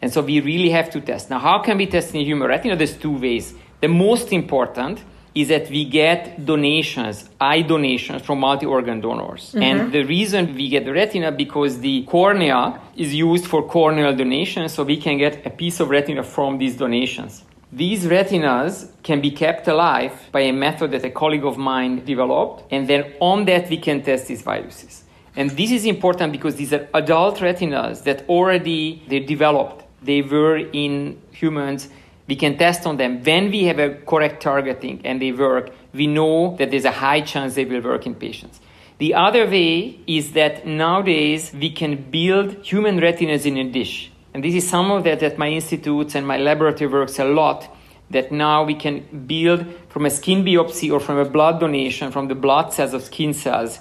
and 0.00 0.12
so 0.12 0.20
we 0.22 0.40
really 0.40 0.70
have 0.70 0.90
to 0.90 1.00
test 1.00 1.30
now 1.30 1.38
how 1.38 1.58
can 1.58 1.76
we 1.76 1.86
test 1.86 2.14
in 2.14 2.20
human 2.20 2.48
retina 2.48 2.76
there's 2.76 2.96
two 2.96 3.16
ways 3.18 3.54
the 3.80 3.88
most 3.88 4.32
important 4.32 5.00
is 5.34 5.48
that 5.48 5.70
we 5.70 5.84
get 5.84 6.44
donations, 6.44 7.28
eye 7.40 7.62
donations 7.62 8.22
from 8.22 8.40
multi-organ 8.40 9.00
donors. 9.00 9.50
Mm-hmm. 9.50 9.62
And 9.62 9.92
the 9.92 10.02
reason 10.02 10.54
we 10.54 10.68
get 10.68 10.84
the 10.84 10.92
retina 10.92 11.30
because 11.30 11.78
the 11.80 12.02
cornea 12.04 12.80
is 12.96 13.14
used 13.14 13.46
for 13.46 13.62
corneal 13.62 14.14
donations, 14.14 14.72
so 14.74 14.82
we 14.82 14.96
can 14.96 15.18
get 15.18 15.46
a 15.46 15.50
piece 15.50 15.80
of 15.80 15.90
retina 15.90 16.22
from 16.22 16.58
these 16.58 16.76
donations. 16.76 17.44
These 17.70 18.06
retinas 18.06 18.90
can 19.02 19.20
be 19.20 19.30
kept 19.30 19.68
alive 19.68 20.12
by 20.32 20.40
a 20.40 20.52
method 20.52 20.90
that 20.92 21.04
a 21.04 21.10
colleague 21.10 21.44
of 21.44 21.58
mine 21.58 22.04
developed, 22.04 22.64
and 22.72 22.88
then 22.88 23.04
on 23.20 23.44
that 23.44 23.68
we 23.68 23.76
can 23.76 24.02
test 24.02 24.26
these 24.26 24.42
viruses. 24.42 25.04
And 25.36 25.50
this 25.50 25.70
is 25.70 25.84
important 25.84 26.32
because 26.32 26.56
these 26.56 26.72
are 26.72 26.88
adult 26.94 27.40
retinas 27.40 28.02
that 28.02 28.28
already 28.28 29.04
they 29.06 29.20
developed. 29.20 29.84
They 30.02 30.22
were 30.22 30.56
in 30.56 31.20
humans 31.32 31.88
we 32.28 32.36
can 32.36 32.58
test 32.58 32.86
on 32.86 32.98
them. 32.98 33.22
When 33.22 33.50
we 33.50 33.64
have 33.64 33.78
a 33.78 33.94
correct 33.94 34.42
targeting 34.42 35.00
and 35.04 35.20
they 35.20 35.32
work 35.32 35.72
we 35.94 36.06
know 36.06 36.56
that 36.56 36.70
there's 36.70 36.84
a 36.84 36.92
high 36.92 37.22
chance 37.22 37.54
they 37.54 37.64
will 37.64 37.80
work 37.80 38.06
in 38.06 38.14
patients. 38.14 38.60
The 38.98 39.14
other 39.14 39.46
way 39.46 39.98
is 40.06 40.32
that 40.32 40.66
nowadays 40.66 41.52
we 41.54 41.70
can 41.70 42.10
build 42.10 42.64
human 42.64 42.98
retinas 42.98 43.46
in 43.46 43.56
a 43.56 43.64
dish. 43.64 44.10
And 44.34 44.44
this 44.44 44.54
is 44.54 44.68
some 44.68 44.90
of 44.90 45.04
that 45.04 45.22
at 45.22 45.38
my 45.38 45.48
institutes 45.48 46.14
and 46.14 46.26
my 46.26 46.36
laboratory 46.36 46.90
works 46.90 47.18
a 47.18 47.24
lot 47.24 47.74
that 48.10 48.32
now 48.32 48.64
we 48.64 48.74
can 48.74 49.24
build 49.26 49.66
from 49.88 50.06
a 50.06 50.10
skin 50.10 50.44
biopsy 50.44 50.92
or 50.92 51.00
from 51.00 51.18
a 51.18 51.24
blood 51.24 51.60
donation 51.60 52.10
from 52.10 52.28
the 52.28 52.34
blood 52.34 52.72
cells 52.72 52.94
of 52.94 53.02
skin 53.02 53.34
cells 53.34 53.80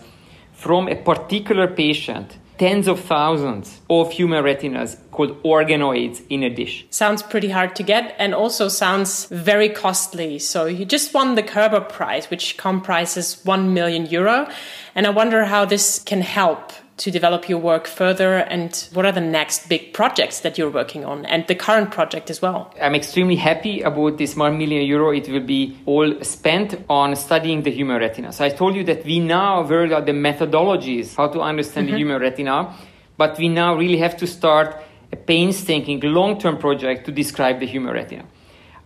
from 0.53 0.87
a 0.87 0.95
particular 0.95 1.67
patient 1.67 2.37
tens 2.57 2.87
of 2.87 2.99
thousands 2.99 3.81
of 3.89 4.11
human 4.11 4.43
retinas 4.43 4.97
called 5.11 5.41
organoids 5.43 6.21
in 6.29 6.43
a 6.43 6.49
dish. 6.49 6.85
Sounds 6.89 7.21
pretty 7.23 7.49
hard 7.49 7.75
to 7.75 7.83
get 7.83 8.15
and 8.17 8.33
also 8.33 8.67
sounds 8.67 9.25
very 9.25 9.69
costly. 9.69 10.39
So 10.39 10.65
you 10.65 10.85
just 10.85 11.13
won 11.13 11.35
the 11.35 11.43
Kerber 11.43 11.81
Prize, 11.81 12.29
which 12.29 12.57
comprises 12.57 13.43
1 13.45 13.73
million 13.73 14.05
euro. 14.07 14.49
And 14.95 15.05
I 15.05 15.11
wonder 15.11 15.45
how 15.45 15.65
this 15.65 15.99
can 15.99 16.21
help 16.21 16.71
to 16.97 17.11
develop 17.11 17.47
your 17.47 17.59
work 17.59 17.85
further 17.85 18.37
and 18.37 18.89
what 18.93 19.05
are 19.05 19.11
the 19.11 19.21
next 19.21 19.69
big 19.69 19.93
projects 19.93 20.39
that 20.39 20.57
you're 20.57 20.69
working 20.69 21.05
on 21.05 21.25
and 21.27 21.45
the 21.47 21.53
current 21.53 21.91
project 21.91 22.31
as 22.31 22.41
well? 22.41 22.73
I'm 22.81 22.95
extremely 22.95 23.35
happy 23.35 23.81
about 23.81 24.17
this 24.17 24.35
1 24.35 24.57
million 24.57 24.83
euro. 24.83 25.11
It 25.11 25.29
will 25.29 25.45
be 25.45 25.77
all 25.85 26.23
spent 26.23 26.83
on 26.89 27.15
studying 27.15 27.61
the 27.61 27.71
human 27.71 27.99
retina. 27.99 28.33
So 28.33 28.43
i 28.43 28.49
told 28.49 28.75
you 28.75 28.83
that 28.85 29.05
we 29.05 29.19
now 29.19 29.67
work 29.67 29.91
out 29.91 30.07
the 30.07 30.11
methodologies 30.11 31.15
how 31.15 31.27
to 31.27 31.41
understand 31.41 31.87
mm-hmm. 31.87 31.93
the 31.93 31.99
human 31.99 32.21
retina 32.21 32.73
but 33.17 33.37
we 33.37 33.47
now 33.47 33.75
really 33.75 33.97
have 33.97 34.17
to 34.17 34.27
start 34.27 34.75
a 35.11 35.15
painstaking 35.15 35.99
long-term 36.01 36.57
project 36.57 37.05
to 37.05 37.11
describe 37.11 37.59
the 37.59 37.65
human 37.65 37.93
retina. 37.93 38.25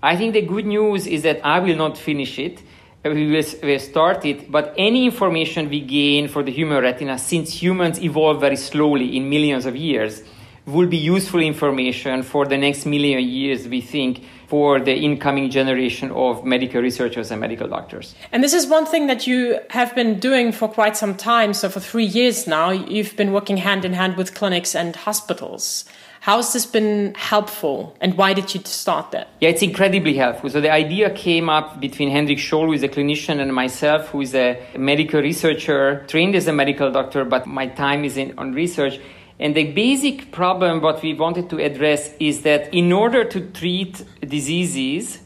I 0.04 0.16
think 0.18 0.34
the 0.34 0.42
good 0.42 0.66
news 0.66 1.08
is 1.08 1.24
that 1.24 1.40
i 1.46 1.60
will 1.60 1.78
not 1.78 1.98
finish 1.98 2.38
it 2.40 2.62
we 3.04 3.44
will 3.64 3.80
start 3.80 4.26
it, 4.26 4.52
but 4.52 4.74
any 4.78 5.06
information 5.06 5.70
we 5.70 5.82
gain 5.82 6.28
for 6.28 6.44
the 6.44 6.52
human 6.52 6.82
retina, 6.84 7.18
since 7.18 7.62
humans 7.62 8.00
evolve 8.02 8.40
very 8.40 8.56
slowly 8.56 9.18
in 9.18 9.30
millions 9.30 9.66
of 9.66 9.76
years, 9.76 10.22
will 10.68 10.88
be 10.88 10.98
useful 10.98 11.40
information 11.40 12.22
for 12.22 12.46
the 12.46 12.58
next 12.58 12.86
million 12.86 13.20
years, 13.24 13.68
we 13.68 13.82
think, 13.82 14.24
for 14.48 14.80
the 14.80 14.94
incoming 14.94 15.50
generation 15.50 16.12
of 16.12 16.46
medical 16.46 16.82
researchers 16.82 17.32
and 17.32 17.42
medical 17.42 17.68
doctors. 17.68 18.14
And 18.32 18.44
this 18.44 18.54
is 18.54 18.68
one 18.68 18.86
thing 18.86 19.08
that 19.08 19.26
you 19.26 19.60
have 19.70 19.96
been 19.96 20.20
doing 20.20 20.52
for 20.52 20.68
quite 20.68 20.96
some 20.96 21.16
time. 21.16 21.54
So, 21.54 21.70
for 21.70 21.80
three 21.80 22.06
years 22.06 22.48
now, 22.48 22.70
you've 22.70 23.16
been 23.16 23.32
working 23.32 23.58
hand 23.58 23.86
in 23.86 23.94
hand 23.94 24.18
with 24.18 24.36
clinics 24.36 24.76
and 24.76 24.96
hospitals. 24.96 25.86
How 26.22 26.36
has 26.36 26.54
this 26.54 26.68
been 26.68 27.16
helpful 27.16 27.98
and 28.00 28.16
why 28.16 28.34
did 28.34 28.54
you 28.54 28.62
start 28.64 29.10
that? 29.10 29.30
Yeah, 29.40 29.50
it's 29.50 29.64
incredibly 29.64 30.14
helpful. 30.14 30.52
So 30.52 30.62
the 30.62 30.72
idea 30.72 31.10
came 31.10 31.50
up 31.50 31.80
between 31.80 32.12
Hendrik 32.12 32.38
Scholl, 32.38 32.68
who 32.68 32.74
is 32.74 32.84
a 32.84 32.90
clinician, 32.90 33.42
and 33.42 33.52
myself, 33.52 34.10
who 34.10 34.22
is 34.22 34.36
a 34.36 34.64
medical 34.78 35.20
researcher, 35.20 36.06
trained 36.08 36.36
as 36.36 36.46
a 36.46 36.54
medical 36.54 36.92
doctor, 36.92 37.26
but 37.26 37.48
my 37.48 37.66
time 37.66 38.06
is 38.06 38.18
in, 38.18 38.38
on 38.38 38.54
research. 38.54 39.00
And 39.40 39.56
the 39.56 39.72
basic 39.72 40.32
problem, 40.32 40.80
what 40.82 41.02
we 41.02 41.16
wanted 41.16 41.50
to 41.50 41.58
address, 41.58 42.14
is 42.20 42.44
that 42.44 42.72
in 42.72 42.92
order 42.92 43.24
to 43.24 43.42
treat 43.50 44.06
diseases, 44.22 45.22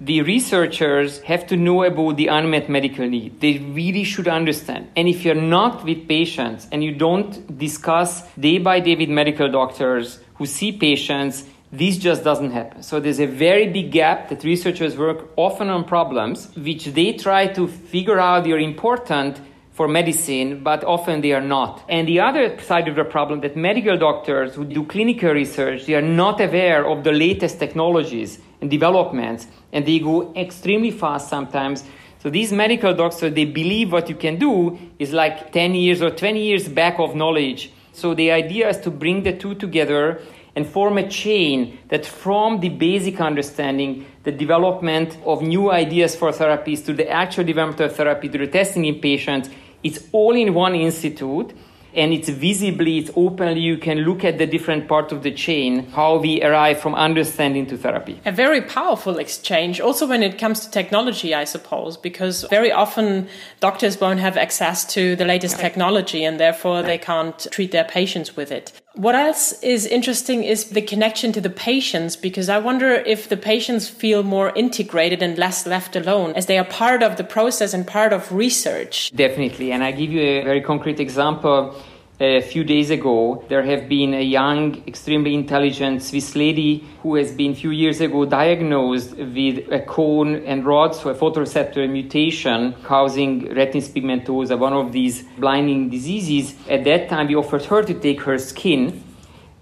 the 0.00 0.22
researchers 0.22 1.20
have 1.20 1.46
to 1.48 1.56
know 1.56 1.84
about 1.84 2.16
the 2.16 2.28
unmet 2.28 2.70
medical 2.70 3.06
need. 3.06 3.38
They 3.40 3.58
really 3.58 4.04
should 4.04 4.28
understand. 4.28 4.88
And 4.96 5.06
if 5.06 5.24
you're 5.26 5.34
not 5.34 5.84
with 5.84 6.08
patients 6.08 6.66
and 6.72 6.82
you 6.82 6.92
don't 6.92 7.58
discuss 7.58 8.26
day 8.32 8.56
by 8.58 8.80
day 8.80 8.96
with 8.96 9.10
medical 9.10 9.50
doctors 9.50 10.18
who 10.36 10.46
see 10.46 10.72
patients, 10.72 11.44
this 11.70 11.98
just 11.98 12.24
doesn't 12.24 12.50
happen. 12.52 12.82
So 12.82 12.98
there's 12.98 13.20
a 13.20 13.26
very 13.26 13.68
big 13.68 13.92
gap 13.92 14.30
that 14.30 14.42
researchers 14.42 14.96
work 14.96 15.28
often 15.36 15.68
on 15.68 15.84
problems 15.84 16.48
which 16.56 16.86
they 16.86 17.12
try 17.12 17.48
to 17.48 17.68
figure 17.68 18.18
out 18.18 18.46
are 18.46 18.58
important 18.58 19.38
for 19.72 19.86
medicine, 19.86 20.62
but 20.62 20.82
often 20.82 21.20
they 21.20 21.32
are 21.32 21.42
not. 21.42 21.84
And 21.88 22.08
the 22.08 22.20
other 22.20 22.58
side 22.60 22.88
of 22.88 22.96
the 22.96 23.04
problem 23.04 23.42
that 23.42 23.54
medical 23.54 23.96
doctors 23.98 24.54
who 24.54 24.64
do 24.64 24.84
clinical 24.84 25.30
research, 25.32 25.84
they 25.84 25.94
are 25.94 26.02
not 26.02 26.40
aware 26.40 26.86
of 26.86 27.04
the 27.04 27.12
latest 27.12 27.58
technologies 27.58 28.40
developments, 28.68 29.46
and 29.72 29.86
they 29.86 29.98
go 29.98 30.32
extremely 30.34 30.90
fast 30.90 31.28
sometimes. 31.28 31.84
So 32.22 32.28
these 32.28 32.52
medical 32.52 32.92
doctors, 32.94 33.32
they 33.32 33.46
believe 33.46 33.92
what 33.92 34.08
you 34.08 34.14
can 34.14 34.38
do 34.38 34.78
is 34.98 35.12
like 35.12 35.52
10 35.52 35.74
years 35.74 36.02
or 36.02 36.10
20 36.10 36.42
years 36.42 36.68
back 36.68 36.98
of 36.98 37.14
knowledge. 37.14 37.72
So 37.92 38.14
the 38.14 38.30
idea 38.30 38.68
is 38.68 38.78
to 38.78 38.90
bring 38.90 39.22
the 39.22 39.32
two 39.32 39.54
together 39.54 40.20
and 40.54 40.66
form 40.66 40.98
a 40.98 41.08
chain 41.08 41.78
that 41.88 42.04
from 42.04 42.60
the 42.60 42.68
basic 42.68 43.20
understanding, 43.20 44.04
the 44.24 44.32
development 44.32 45.16
of 45.24 45.42
new 45.42 45.70
ideas 45.70 46.14
for 46.14 46.30
therapies 46.30 46.84
to 46.86 46.92
the 46.92 47.08
actual 47.08 47.44
development 47.44 47.80
of 47.80 47.96
therapy 47.96 48.28
to 48.28 48.38
the 48.38 48.46
testing 48.46 48.84
in 48.84 49.00
patients, 49.00 49.48
it's 49.82 50.08
all 50.12 50.34
in 50.34 50.52
one 50.52 50.74
institute 50.74 51.54
and 51.94 52.12
it's 52.12 52.28
visibly, 52.28 52.98
it's 52.98 53.10
openly, 53.16 53.60
you 53.60 53.76
can 53.76 53.98
look 53.98 54.24
at 54.24 54.38
the 54.38 54.46
different 54.46 54.88
part 54.88 55.12
of 55.12 55.22
the 55.22 55.30
chain, 55.30 55.86
how 55.90 56.18
we 56.18 56.42
arrive 56.42 56.80
from 56.80 56.94
understanding 56.94 57.66
to 57.66 57.76
therapy. 57.76 58.20
A 58.24 58.32
very 58.32 58.60
powerful 58.60 59.18
exchange, 59.18 59.80
also 59.80 60.06
when 60.06 60.22
it 60.22 60.38
comes 60.38 60.60
to 60.60 60.70
technology, 60.70 61.34
I 61.34 61.44
suppose, 61.44 61.96
because 61.96 62.44
very 62.50 62.72
often 62.72 63.28
doctors 63.60 64.00
won't 64.00 64.20
have 64.20 64.36
access 64.36 64.84
to 64.94 65.16
the 65.16 65.24
latest 65.24 65.58
technology 65.58 66.24
and 66.24 66.38
therefore 66.38 66.82
they 66.82 66.98
can't 66.98 67.46
treat 67.50 67.72
their 67.72 67.84
patients 67.84 68.36
with 68.36 68.52
it. 68.52 68.72
What 68.94 69.14
else 69.14 69.52
is 69.62 69.86
interesting 69.86 70.42
is 70.42 70.70
the 70.70 70.82
connection 70.82 71.32
to 71.32 71.40
the 71.40 71.48
patients, 71.48 72.16
because 72.16 72.48
I 72.48 72.58
wonder 72.58 72.92
if 72.92 73.28
the 73.28 73.36
patients 73.36 73.88
feel 73.88 74.24
more 74.24 74.52
integrated 74.56 75.22
and 75.22 75.38
less 75.38 75.64
left 75.64 75.94
alone 75.94 76.32
as 76.34 76.46
they 76.46 76.58
are 76.58 76.64
part 76.64 77.02
of 77.04 77.16
the 77.16 77.22
process 77.22 77.72
and 77.72 77.86
part 77.86 78.12
of 78.12 78.32
research. 78.32 79.12
Definitely. 79.14 79.70
And 79.70 79.84
I 79.84 79.92
give 79.92 80.10
you 80.10 80.20
a 80.20 80.42
very 80.42 80.60
concrete 80.60 80.98
example 80.98 81.76
a 82.20 82.42
few 82.42 82.64
days 82.64 82.90
ago, 82.90 83.42
there 83.48 83.62
have 83.62 83.88
been 83.88 84.12
a 84.12 84.20
young, 84.20 84.86
extremely 84.86 85.34
intelligent 85.34 86.02
Swiss 86.02 86.36
lady 86.36 86.84
who 87.02 87.14
has 87.14 87.32
been 87.32 87.52
a 87.52 87.54
few 87.54 87.70
years 87.70 88.02
ago 88.02 88.26
diagnosed 88.26 89.16
with 89.16 89.72
a 89.72 89.80
cone 89.80 90.36
and 90.44 90.66
rod, 90.66 90.94
so 90.94 91.08
a 91.08 91.14
photoreceptor 91.14 91.88
mutation 91.90 92.74
causing 92.82 93.46
retinitis 93.46 93.88
pigmentosa, 93.88 94.58
one 94.58 94.74
of 94.74 94.92
these 94.92 95.22
blinding 95.38 95.88
diseases. 95.88 96.54
At 96.68 96.84
that 96.84 97.08
time, 97.08 97.28
we 97.28 97.36
offered 97.36 97.64
her 97.64 97.82
to 97.84 97.94
take 97.94 98.20
her 98.22 98.36
skin. 98.36 99.02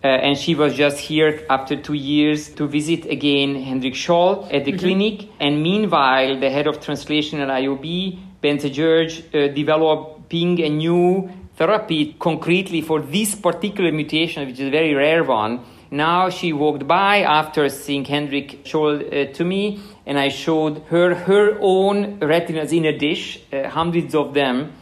Uh, 0.03 0.07
and 0.07 0.37
she 0.39 0.55
was 0.55 0.75
just 0.75 0.99
here 0.99 1.45
after 1.51 1.77
two 1.77 1.95
years 1.95 2.49
to 2.51 2.69
visit 2.69 3.05
again 3.07 3.61
Hendrik 3.63 3.95
Scholl 3.95 4.53
at 4.53 4.65
the 4.65 4.73
mm-hmm. 4.73 4.81
clinic. 4.81 5.29
And 5.41 5.63
meanwhile, 5.63 6.39
the 6.39 6.51
head 6.51 6.67
of 6.67 6.81
translation 6.81 7.41
at 7.41 7.49
IOB, 7.49 8.19
Bence 8.41 8.71
George, 8.71 9.23
uh, 9.35 9.49
developing 9.49 10.61
a 10.61 10.69
new 10.69 11.29
therapy 11.59 12.15
concretely 12.19 12.81
for 12.81 13.01
this 13.01 13.35
particular 13.35 13.91
mutation, 13.91 14.47
which 14.47 14.61
is 14.61 14.69
a 14.69 14.71
very 14.71 14.95
rare 14.95 15.25
one. 15.25 15.61
Now 15.91 16.31
she 16.31 16.53
walked 16.53 16.87
by 16.87 17.23
after 17.23 17.69
seeing 17.69 18.05
Hendrik 18.05 18.61
showed 18.65 19.13
uh, 19.13 19.33
to 19.33 19.45
me, 19.45 19.81
and 20.07 20.19
I 20.19 20.29
showed 20.29 20.85
her 20.91 21.15
her 21.15 21.59
own 21.61 22.21
retinas 22.21 22.73
in 22.73 22.85
a 22.85 22.97
dish, 22.97 23.41
uh, 23.53 23.69
hundreds 23.69 24.15
of 24.15 24.35
them, 24.35 24.73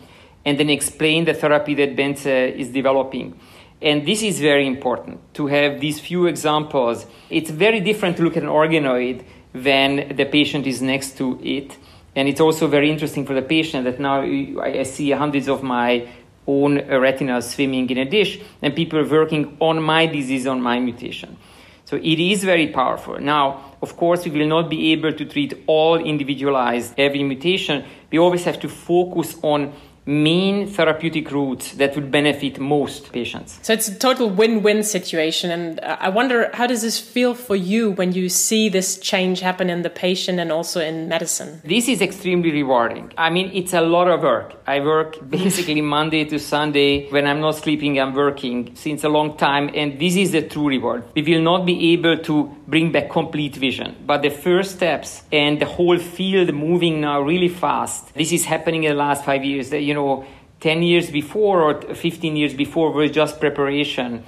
and 0.44 0.58
then 0.58 0.68
explained 0.68 1.28
the 1.28 1.34
therapy 1.34 1.74
that 1.74 1.96
Bence 1.96 2.26
is 2.26 2.68
developing. 2.68 3.40
And 3.80 4.06
this 4.06 4.22
is 4.22 4.38
very 4.40 4.66
important 4.66 5.34
to 5.34 5.46
have 5.46 5.80
these 5.80 5.98
few 5.98 6.26
examples. 6.26 7.06
It's 7.30 7.50
very 7.50 7.80
different 7.80 8.16
to 8.18 8.22
look 8.22 8.36
at 8.36 8.42
an 8.42 8.48
organoid 8.48 9.24
when 9.52 10.14
the 10.16 10.24
patient 10.24 10.66
is 10.66 10.82
next 10.82 11.16
to 11.18 11.38
it. 11.42 11.76
And 12.14 12.28
it's 12.28 12.40
also 12.40 12.66
very 12.66 12.90
interesting 12.90 13.26
for 13.26 13.34
the 13.34 13.42
patient 13.42 13.84
that 13.84 14.00
now 14.00 14.22
I 14.22 14.82
see 14.84 15.10
hundreds 15.10 15.48
of 15.48 15.62
my 15.62 16.08
own 16.46 16.78
retina 16.88 17.42
swimming 17.42 17.88
in 17.90 17.98
a 17.98 18.04
dish, 18.04 18.40
and 18.62 18.74
people 18.74 19.02
working 19.04 19.56
on 19.60 19.82
my 19.82 20.06
disease, 20.06 20.46
on 20.46 20.60
my 20.60 20.78
mutation. 20.78 21.36
So 21.84 21.96
it 21.96 22.18
is 22.18 22.42
very 22.42 22.68
powerful. 22.68 23.20
Now, 23.20 23.76
of 23.80 23.96
course, 23.96 24.24
we 24.24 24.32
will 24.32 24.48
not 24.48 24.68
be 24.68 24.92
able 24.92 25.12
to 25.12 25.24
treat 25.24 25.54
all 25.66 25.96
individualized 25.96 26.94
every 26.98 27.22
mutation. 27.22 27.84
We 28.10 28.18
always 28.18 28.44
have 28.44 28.58
to 28.60 28.68
focus 28.68 29.36
on 29.42 29.72
main 30.06 30.68
therapeutic 30.68 31.32
routes 31.32 31.72
that 31.72 31.96
would 31.96 32.12
benefit 32.12 32.60
most 32.60 33.12
patients. 33.12 33.58
So 33.62 33.72
it's 33.72 33.88
a 33.88 33.98
total 33.98 34.30
win-win 34.30 34.84
situation 34.84 35.50
and 35.50 35.80
I 35.80 36.08
wonder 36.10 36.48
how 36.54 36.68
does 36.68 36.82
this 36.82 37.00
feel 37.00 37.34
for 37.34 37.56
you 37.56 37.90
when 37.90 38.12
you 38.12 38.28
see 38.28 38.68
this 38.68 38.98
change 38.98 39.40
happen 39.40 39.68
in 39.68 39.82
the 39.82 39.90
patient 39.90 40.38
and 40.38 40.52
also 40.52 40.80
in 40.80 41.08
medicine? 41.08 41.60
This 41.64 41.88
is 41.88 42.00
extremely 42.00 42.52
rewarding. 42.52 43.12
I 43.18 43.30
mean 43.30 43.50
it's 43.52 43.74
a 43.74 43.80
lot 43.80 44.06
of 44.06 44.22
work. 44.22 44.54
I 44.66 44.78
work 44.78 45.18
basically 45.28 45.80
Monday 45.80 46.24
to 46.26 46.38
Sunday 46.38 47.10
when 47.10 47.26
I'm 47.26 47.40
not 47.40 47.56
sleeping 47.56 47.98
I'm 47.98 48.14
working 48.14 48.76
since 48.76 49.02
a 49.02 49.08
long 49.08 49.36
time 49.36 49.70
and 49.74 49.98
this 49.98 50.14
is 50.14 50.30
the 50.30 50.42
true 50.42 50.68
reward. 50.68 51.02
We 51.16 51.22
will 51.22 51.42
not 51.42 51.66
be 51.66 51.92
able 51.94 52.18
to 52.18 52.56
bring 52.68 52.92
back 52.92 53.10
complete 53.10 53.56
vision 53.56 53.96
but 54.06 54.22
the 54.22 54.30
first 54.30 54.76
steps 54.76 55.22
and 55.32 55.58
the 55.60 55.66
whole 55.66 55.98
field 55.98 56.54
moving 56.54 57.00
now 57.00 57.20
really 57.22 57.48
fast. 57.48 58.14
This 58.14 58.30
is 58.30 58.44
happening 58.44 58.84
in 58.84 58.92
the 58.92 58.96
last 58.96 59.24
5 59.24 59.44
years 59.44 59.70
that 59.70 59.82
you 59.82 59.95
know, 59.96 60.24
10 60.60 60.82
years 60.82 61.10
before 61.10 61.62
or 61.62 61.94
15 61.94 62.36
years 62.36 62.54
before 62.54 62.92
was 62.92 63.10
just 63.10 63.40
preparation. 63.40 64.24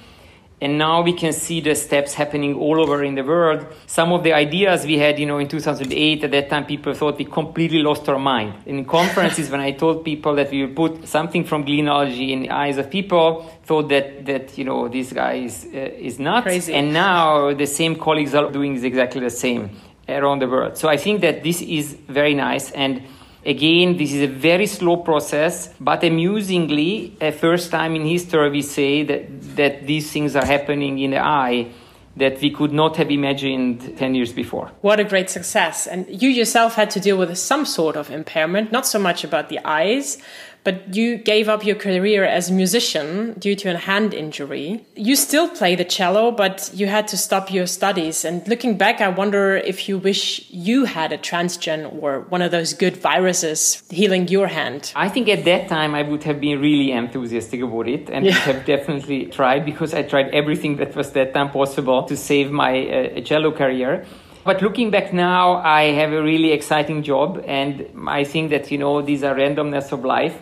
And 0.61 0.77
now 0.77 1.01
we 1.01 1.13
can 1.13 1.31
see 1.31 1.61
the 1.61 1.73
steps 1.73 2.13
happening 2.13 2.53
all 2.55 2.81
over 2.81 3.01
in 3.01 3.15
the 3.15 3.23
world. 3.23 3.65
Some 3.87 4.11
of 4.11 4.23
the 4.23 4.33
ideas 4.33 4.85
we 4.85 4.97
had, 4.97 5.17
you 5.17 5.25
know, 5.25 5.37
in 5.37 5.47
2008, 5.47 6.25
at 6.25 6.31
that 6.31 6.49
time, 6.49 6.65
people 6.65 6.93
thought 6.93 7.17
we 7.17 7.23
completely 7.23 7.81
lost 7.81 8.09
our 8.09 8.19
mind. 8.19 8.53
In 8.65 8.83
conferences, 8.83 9.49
when 9.49 9.61
I 9.61 9.71
told 9.71 10.03
people 10.03 10.35
that 10.35 10.51
we 10.51 10.65
would 10.65 10.75
put 10.75 11.07
something 11.07 11.45
from 11.45 11.63
glinology 11.63 12.31
in 12.31 12.41
the 12.41 12.49
eyes 12.49 12.77
of 12.77 12.89
people, 12.89 13.49
thought 13.63 13.87
that, 13.87 14.25
that 14.25 14.57
you 14.57 14.65
know, 14.65 14.89
this 14.89 15.13
guy 15.13 15.35
is, 15.35 15.65
uh, 15.73 15.77
is 15.77 16.19
nuts. 16.19 16.43
Crazy. 16.43 16.73
And 16.73 16.91
now 16.91 17.53
the 17.53 17.67
same 17.67 17.95
colleagues 17.95 18.35
are 18.35 18.51
doing 18.51 18.75
exactly 18.83 19.21
the 19.21 19.29
same 19.29 19.69
around 20.09 20.39
the 20.39 20.47
world. 20.47 20.77
So 20.77 20.89
I 20.89 20.97
think 20.97 21.21
that 21.21 21.41
this 21.41 21.61
is 21.61 21.93
very 22.09 22.33
nice. 22.33 22.71
And 22.71 23.03
Again, 23.49 23.97
this 23.97 24.13
is 24.13 24.21
a 24.21 24.27
very 24.27 24.67
slow 24.67 24.97
process, 24.97 25.73
but 25.79 26.03
amusingly, 26.03 27.17
a 27.19 27.31
first 27.31 27.71
time 27.71 27.95
in 27.95 28.05
history 28.05 28.47
we 28.51 28.61
say 28.61 29.01
that, 29.01 29.23
that 29.55 29.87
these 29.87 30.11
things 30.11 30.35
are 30.35 30.45
happening 30.45 30.99
in 30.99 31.11
the 31.11 31.17
eye 31.17 31.71
that 32.15 32.39
we 32.41 32.51
could 32.51 32.71
not 32.71 32.97
have 32.97 33.09
imagined 33.09 33.97
10 33.97 34.13
years 34.13 34.33
before. 34.33 34.71
What 34.81 34.99
a 34.99 35.03
great 35.03 35.31
success. 35.31 35.87
And 35.87 36.05
you 36.21 36.29
yourself 36.29 36.75
had 36.75 36.91
to 36.91 36.99
deal 36.99 37.17
with 37.17 37.35
some 37.39 37.65
sort 37.65 37.95
of 37.95 38.11
impairment, 38.11 38.71
not 38.71 38.85
so 38.85 38.99
much 38.99 39.23
about 39.23 39.49
the 39.49 39.59
eyes, 39.65 40.19
but 40.63 40.95
you 40.95 41.17
gave 41.17 41.47
up 41.47 41.65
your 41.65 41.75
career 41.75 42.23
as 42.23 42.49
a 42.49 42.53
musician 42.53 43.33
due 43.39 43.55
to 43.55 43.73
a 43.73 43.77
hand 43.77 44.13
injury. 44.13 44.85
You 44.95 45.15
still 45.15 45.49
play 45.49 45.75
the 45.75 45.85
cello, 45.85 46.31
but 46.31 46.69
you 46.73 46.87
had 46.87 47.07
to 47.09 47.17
stop 47.17 47.51
your 47.51 47.65
studies. 47.67 48.25
And 48.25 48.45
looking 48.47 48.77
back, 48.77 49.01
I 49.01 49.07
wonder 49.07 49.55
if 49.55 49.87
you 49.87 49.97
wish 49.97 50.45
you 50.49 50.85
had 50.85 51.11
a 51.11 51.17
transgen 51.17 52.01
or 52.01 52.21
one 52.29 52.41
of 52.41 52.51
those 52.51 52.73
good 52.73 52.97
viruses 52.97 53.83
healing 53.89 54.27
your 54.27 54.47
hand. 54.47 54.91
I 54.95 55.09
think 55.09 55.29
at 55.29 55.45
that 55.45 55.69
time 55.69 55.95
I 55.95 56.03
would 56.03 56.23
have 56.23 56.39
been 56.41 56.59
really 56.59 56.91
enthusiastic 56.91 57.61
about 57.61 57.87
it 57.87 58.09
and 58.09 58.25
yeah. 58.25 58.33
have 58.33 58.65
definitely 58.65 59.27
tried 59.27 59.65
because 59.65 59.93
I 59.93 60.03
tried 60.03 60.29
everything 60.29 60.77
that 60.77 60.95
was 60.95 61.11
that 61.13 61.33
time 61.33 61.51
possible 61.51 62.03
to 62.03 62.17
save 62.17 62.51
my 62.51 62.87
uh, 62.87 63.21
cello 63.21 63.51
career. 63.51 64.05
But 64.45 64.61
looking 64.61 64.89
back 64.89 65.13
now, 65.13 65.57
I 65.57 65.91
have 65.91 66.11
a 66.13 66.23
really 66.23 66.53
exciting 66.53 67.03
job, 67.03 67.43
and 67.45 67.85
I 68.07 68.23
think 68.23 68.51
that 68.51 68.71
you 68.71 68.77
know 68.77 69.01
these 69.01 69.21
are 69.21 69.35
randomness 69.35 69.91
of 69.91 70.05
life 70.05 70.41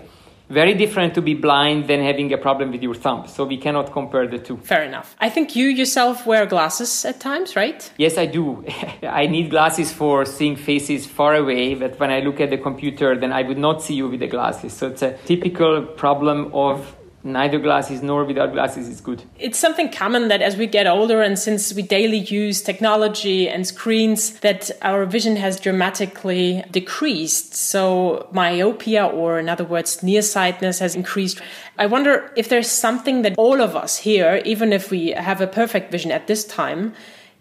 very 0.49 0.73
different 0.73 1.13
to 1.15 1.21
be 1.21 1.33
blind 1.33 1.87
than 1.87 2.01
having 2.01 2.31
a 2.33 2.37
problem 2.37 2.71
with 2.71 2.81
your 2.81 2.95
thumb. 2.95 3.27
So 3.27 3.45
we 3.45 3.57
cannot 3.57 3.91
compare 3.91 4.27
the 4.27 4.39
two. 4.39 4.57
Fair 4.57 4.83
enough. 4.83 5.15
I 5.19 5.29
think 5.29 5.55
you 5.55 5.67
yourself 5.67 6.25
wear 6.25 6.45
glasses 6.45 7.05
at 7.05 7.19
times, 7.19 7.55
right? 7.55 7.91
Yes, 7.97 8.17
I 8.17 8.25
do. 8.25 8.65
I 9.03 9.27
need 9.27 9.49
glasses 9.49 9.91
for 9.91 10.25
seeing 10.25 10.55
faces 10.55 11.05
far 11.05 11.35
away, 11.35 11.75
but 11.75 11.99
when 11.99 12.11
I 12.11 12.21
look 12.21 12.39
at 12.39 12.49
the 12.49 12.57
computer, 12.57 13.17
then 13.17 13.31
I 13.31 13.43
would 13.43 13.57
not 13.57 13.81
see 13.81 13.95
you 13.95 14.07
with 14.07 14.19
the 14.19 14.27
glasses. 14.27 14.73
So 14.73 14.87
it's 14.87 15.01
a 15.01 15.17
typical 15.25 15.83
problem 15.83 16.51
of 16.53 16.95
neither 17.27 17.59
glasses 17.59 18.01
nor 18.01 18.23
without 18.23 18.53
glasses 18.53 18.87
is 18.87 19.01
good. 19.01 19.23
It's 19.37 19.59
something 19.59 19.91
common 19.91 20.29
that 20.29 20.41
as 20.41 20.57
we 20.57 20.65
get 20.65 20.87
older 20.87 21.21
and 21.21 21.37
since 21.37 21.73
we 21.73 21.81
daily 21.81 22.17
use 22.17 22.61
technology 22.61 23.47
and 23.49 23.67
screens 23.67 24.39
that 24.39 24.71
our 24.81 25.05
vision 25.05 25.35
has 25.35 25.59
dramatically 25.59 26.63
decreased. 26.71 27.53
So 27.53 28.27
myopia 28.31 29.05
or 29.05 29.39
in 29.39 29.49
other 29.49 29.65
words 29.65 30.01
nearsightedness 30.01 30.79
has 30.79 30.95
increased. 30.95 31.41
I 31.77 31.85
wonder 31.85 32.31
if 32.35 32.49
there's 32.49 32.71
something 32.71 33.21
that 33.21 33.35
all 33.37 33.61
of 33.61 33.75
us 33.75 33.97
here 33.97 34.41
even 34.45 34.73
if 34.73 34.89
we 34.89 35.11
have 35.11 35.41
a 35.41 35.47
perfect 35.47 35.91
vision 35.91 36.11
at 36.11 36.27
this 36.27 36.43
time 36.45 36.93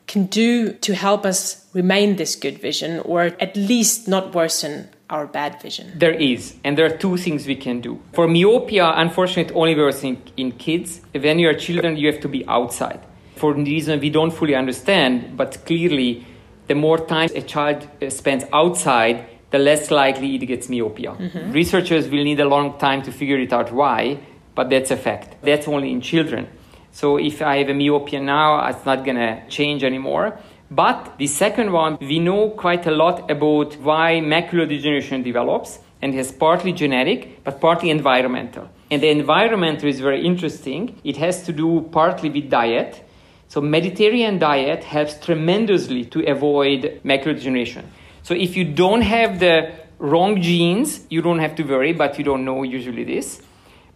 can 0.06 0.26
do 0.26 0.72
to 0.72 0.94
help 0.94 1.24
us 1.26 1.66
remain 1.72 2.16
this 2.16 2.36
good 2.36 2.58
vision 2.58 3.00
or 3.00 3.22
at 3.40 3.56
least 3.56 4.06
not 4.06 4.34
worsen 4.34 4.88
our 5.08 5.26
bad 5.26 5.60
vision? 5.62 5.92
There 5.94 6.12
is, 6.12 6.54
and 6.64 6.76
there 6.76 6.86
are 6.86 6.96
two 6.96 7.16
things 7.16 7.46
we 7.46 7.56
can 7.56 7.80
do. 7.80 8.00
For 8.12 8.26
myopia, 8.26 8.92
unfortunately, 8.96 9.54
only 9.54 9.74
works 9.74 10.02
in, 10.02 10.20
in 10.36 10.52
kids. 10.52 11.00
When 11.12 11.38
you 11.38 11.48
are 11.48 11.54
children, 11.54 11.96
you 11.96 12.10
have 12.10 12.20
to 12.20 12.28
be 12.28 12.46
outside. 12.48 13.00
For 13.36 13.54
the 13.54 13.64
reason 13.64 14.00
we 14.00 14.10
don't 14.10 14.32
fully 14.32 14.54
understand, 14.54 15.36
but 15.36 15.64
clearly, 15.66 16.26
the 16.66 16.74
more 16.74 16.98
time 16.98 17.28
a 17.34 17.42
child 17.42 17.88
uh, 18.02 18.10
spends 18.10 18.44
outside, 18.52 19.28
the 19.50 19.58
less 19.58 19.90
likely 19.90 20.34
it 20.34 20.46
gets 20.46 20.68
myopia. 20.68 21.12
Mm-hmm. 21.12 21.52
Researchers 21.52 22.08
will 22.08 22.24
need 22.24 22.40
a 22.40 22.48
long 22.48 22.78
time 22.78 23.02
to 23.02 23.12
figure 23.12 23.38
it 23.38 23.52
out 23.52 23.72
why, 23.72 24.18
but 24.54 24.70
that's 24.70 24.90
a 24.90 24.96
fact. 24.96 25.36
That's 25.42 25.68
only 25.68 25.92
in 25.92 26.00
children. 26.00 26.48
So 26.90 27.18
if 27.18 27.42
I 27.42 27.58
have 27.58 27.68
a 27.68 27.74
myopia 27.74 28.20
now, 28.20 28.66
it's 28.68 28.84
not 28.84 29.04
going 29.04 29.18
to 29.18 29.46
change 29.48 29.84
anymore. 29.84 30.38
But 30.70 31.18
the 31.18 31.28
second 31.28 31.72
one, 31.72 31.96
we 32.00 32.18
know 32.18 32.50
quite 32.50 32.86
a 32.86 32.90
lot 32.90 33.30
about 33.30 33.76
why 33.76 34.20
macular 34.22 34.68
degeneration 34.68 35.22
develops, 35.22 35.78
and 36.02 36.14
it's 36.14 36.32
partly 36.32 36.72
genetic, 36.72 37.44
but 37.44 37.60
partly 37.60 37.90
environmental. 37.90 38.68
And 38.90 39.02
the 39.02 39.08
environmental 39.08 39.88
is 39.88 40.00
very 40.00 40.24
interesting. 40.26 41.00
It 41.04 41.16
has 41.18 41.44
to 41.44 41.52
do 41.52 41.88
partly 41.92 42.30
with 42.30 42.50
diet. 42.50 43.02
So 43.48 43.60
Mediterranean 43.60 44.38
diet 44.38 44.82
helps 44.82 45.18
tremendously 45.18 46.04
to 46.06 46.28
avoid 46.28 47.00
macular 47.04 47.34
degeneration. 47.34 47.90
So 48.22 48.34
if 48.34 48.56
you 48.56 48.64
don't 48.64 49.02
have 49.02 49.38
the 49.38 49.72
wrong 49.98 50.42
genes, 50.42 51.06
you 51.10 51.22
don't 51.22 51.38
have 51.38 51.54
to 51.56 51.62
worry, 51.62 51.92
but 51.92 52.18
you 52.18 52.24
don't 52.24 52.44
know 52.44 52.64
usually 52.64 53.04
this. 53.04 53.40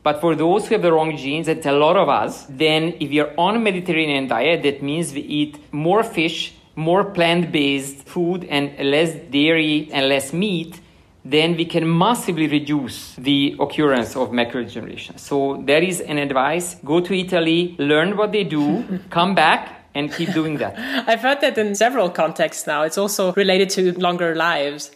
But 0.02 0.20
for 0.20 0.34
those 0.34 0.66
who 0.66 0.74
have 0.74 0.82
the 0.82 0.92
wrong 0.92 1.16
genes, 1.16 1.48
it's 1.48 1.66
a 1.66 1.72
lot 1.72 1.96
of 1.96 2.08
us, 2.08 2.46
then 2.48 2.94
if 3.00 3.10
you're 3.10 3.34
on 3.36 3.56
a 3.56 3.58
Mediterranean 3.58 4.28
diet, 4.28 4.62
that 4.62 4.82
means 4.82 5.12
we 5.12 5.20
eat 5.20 5.72
more 5.72 6.02
fish 6.02 6.54
more 6.76 7.04
plant 7.04 7.52
based 7.52 8.06
food 8.06 8.44
and 8.44 8.76
less 8.78 9.14
dairy 9.30 9.88
and 9.92 10.08
less 10.08 10.32
meat, 10.32 10.80
then 11.24 11.56
we 11.56 11.64
can 11.64 11.98
massively 11.98 12.46
reduce 12.46 13.14
the 13.16 13.54
occurrence 13.60 14.16
of 14.16 14.30
macular 14.30 14.64
degeneration. 14.64 15.18
So 15.18 15.62
there 15.66 15.82
is 15.82 16.00
an 16.00 16.18
advice: 16.18 16.76
go 16.84 17.00
to 17.00 17.14
Italy, 17.14 17.76
learn 17.78 18.16
what 18.16 18.32
they 18.32 18.44
do, 18.44 19.00
come 19.10 19.34
back, 19.34 19.80
and 19.94 20.12
keep 20.12 20.32
doing 20.32 20.58
that. 20.58 20.74
I've 21.08 21.20
heard 21.20 21.40
that 21.40 21.58
in 21.58 21.74
several 21.74 22.10
contexts 22.10 22.66
now. 22.66 22.82
It's 22.82 22.98
also 22.98 23.32
related 23.34 23.70
to 23.70 23.98
longer 23.98 24.34
lives. 24.34 24.90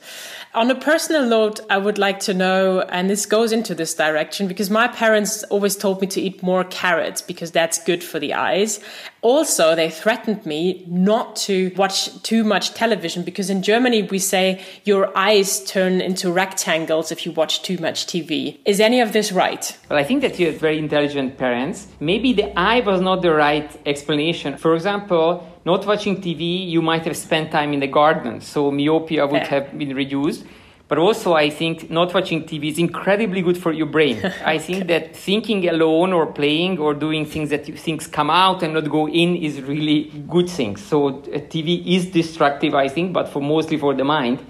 On 0.54 0.70
a 0.70 0.76
personal 0.76 1.26
note, 1.26 1.58
I 1.68 1.78
would 1.78 1.98
like 1.98 2.20
to 2.20 2.32
know, 2.32 2.82
and 2.82 3.10
this 3.10 3.26
goes 3.26 3.50
into 3.50 3.74
this 3.74 3.92
direction 3.92 4.46
because 4.46 4.70
my 4.70 4.86
parents 4.86 5.42
always 5.44 5.74
told 5.74 6.00
me 6.00 6.06
to 6.06 6.20
eat 6.20 6.44
more 6.44 6.62
carrots 6.62 7.20
because 7.20 7.50
that's 7.50 7.82
good 7.82 8.04
for 8.04 8.20
the 8.20 8.34
eyes. 8.34 8.78
Also, 9.24 9.74
they 9.74 9.88
threatened 9.88 10.44
me 10.44 10.84
not 10.86 11.34
to 11.34 11.72
watch 11.78 12.22
too 12.22 12.44
much 12.44 12.74
television 12.74 13.22
because 13.22 13.48
in 13.48 13.62
Germany 13.62 14.02
we 14.02 14.18
say 14.18 14.62
your 14.84 15.16
eyes 15.16 15.64
turn 15.64 16.02
into 16.02 16.30
rectangles 16.30 17.10
if 17.10 17.24
you 17.24 17.32
watch 17.32 17.62
too 17.62 17.78
much 17.78 18.06
TV. 18.06 18.58
Is 18.66 18.80
any 18.80 19.00
of 19.00 19.14
this 19.14 19.32
right? 19.32 19.78
Well, 19.88 19.98
I 19.98 20.04
think 20.04 20.20
that 20.20 20.38
you 20.38 20.48
have 20.48 20.60
very 20.60 20.78
intelligent 20.78 21.38
parents. 21.38 21.86
Maybe 22.00 22.34
the 22.34 22.52
eye 22.58 22.80
was 22.80 23.00
not 23.00 23.22
the 23.22 23.32
right 23.32 23.74
explanation. 23.86 24.58
For 24.58 24.74
example, 24.74 25.48
not 25.64 25.86
watching 25.86 26.20
TV, 26.20 26.68
you 26.68 26.82
might 26.82 27.06
have 27.06 27.16
spent 27.16 27.50
time 27.50 27.72
in 27.72 27.80
the 27.80 27.86
garden, 27.86 28.42
so 28.42 28.70
myopia 28.70 29.26
would 29.26 29.46
have 29.46 29.78
been 29.78 29.96
reduced. 29.96 30.44
But 30.86 30.98
also, 30.98 31.32
I 31.32 31.48
think 31.48 31.90
not 31.90 32.12
watching 32.12 32.44
TV 32.44 32.70
is 32.70 32.78
incredibly 32.78 33.40
good 33.40 33.56
for 33.56 33.72
your 33.72 33.86
brain. 33.86 34.22
I 34.44 34.58
think 34.58 34.86
that 34.88 35.16
thinking 35.16 35.66
alone 35.68 36.12
or 36.12 36.26
playing 36.26 36.78
or 36.78 36.92
doing 36.92 37.24
things 37.24 37.48
that 37.50 37.66
you, 37.66 37.76
things 37.76 38.06
come 38.06 38.28
out 38.28 38.62
and 38.62 38.74
not 38.74 38.90
go 38.90 39.08
in 39.08 39.34
is 39.36 39.62
really 39.62 40.12
good 40.28 40.48
thing. 40.50 40.76
So 40.76 41.08
uh, 41.08 41.38
TV 41.38 41.86
is 41.86 42.06
destructive, 42.06 42.74
I 42.74 42.88
think, 42.88 43.14
but 43.14 43.28
for 43.28 43.40
mostly 43.40 43.78
for 43.78 43.94
the 43.94 44.04
mind. 44.04 44.44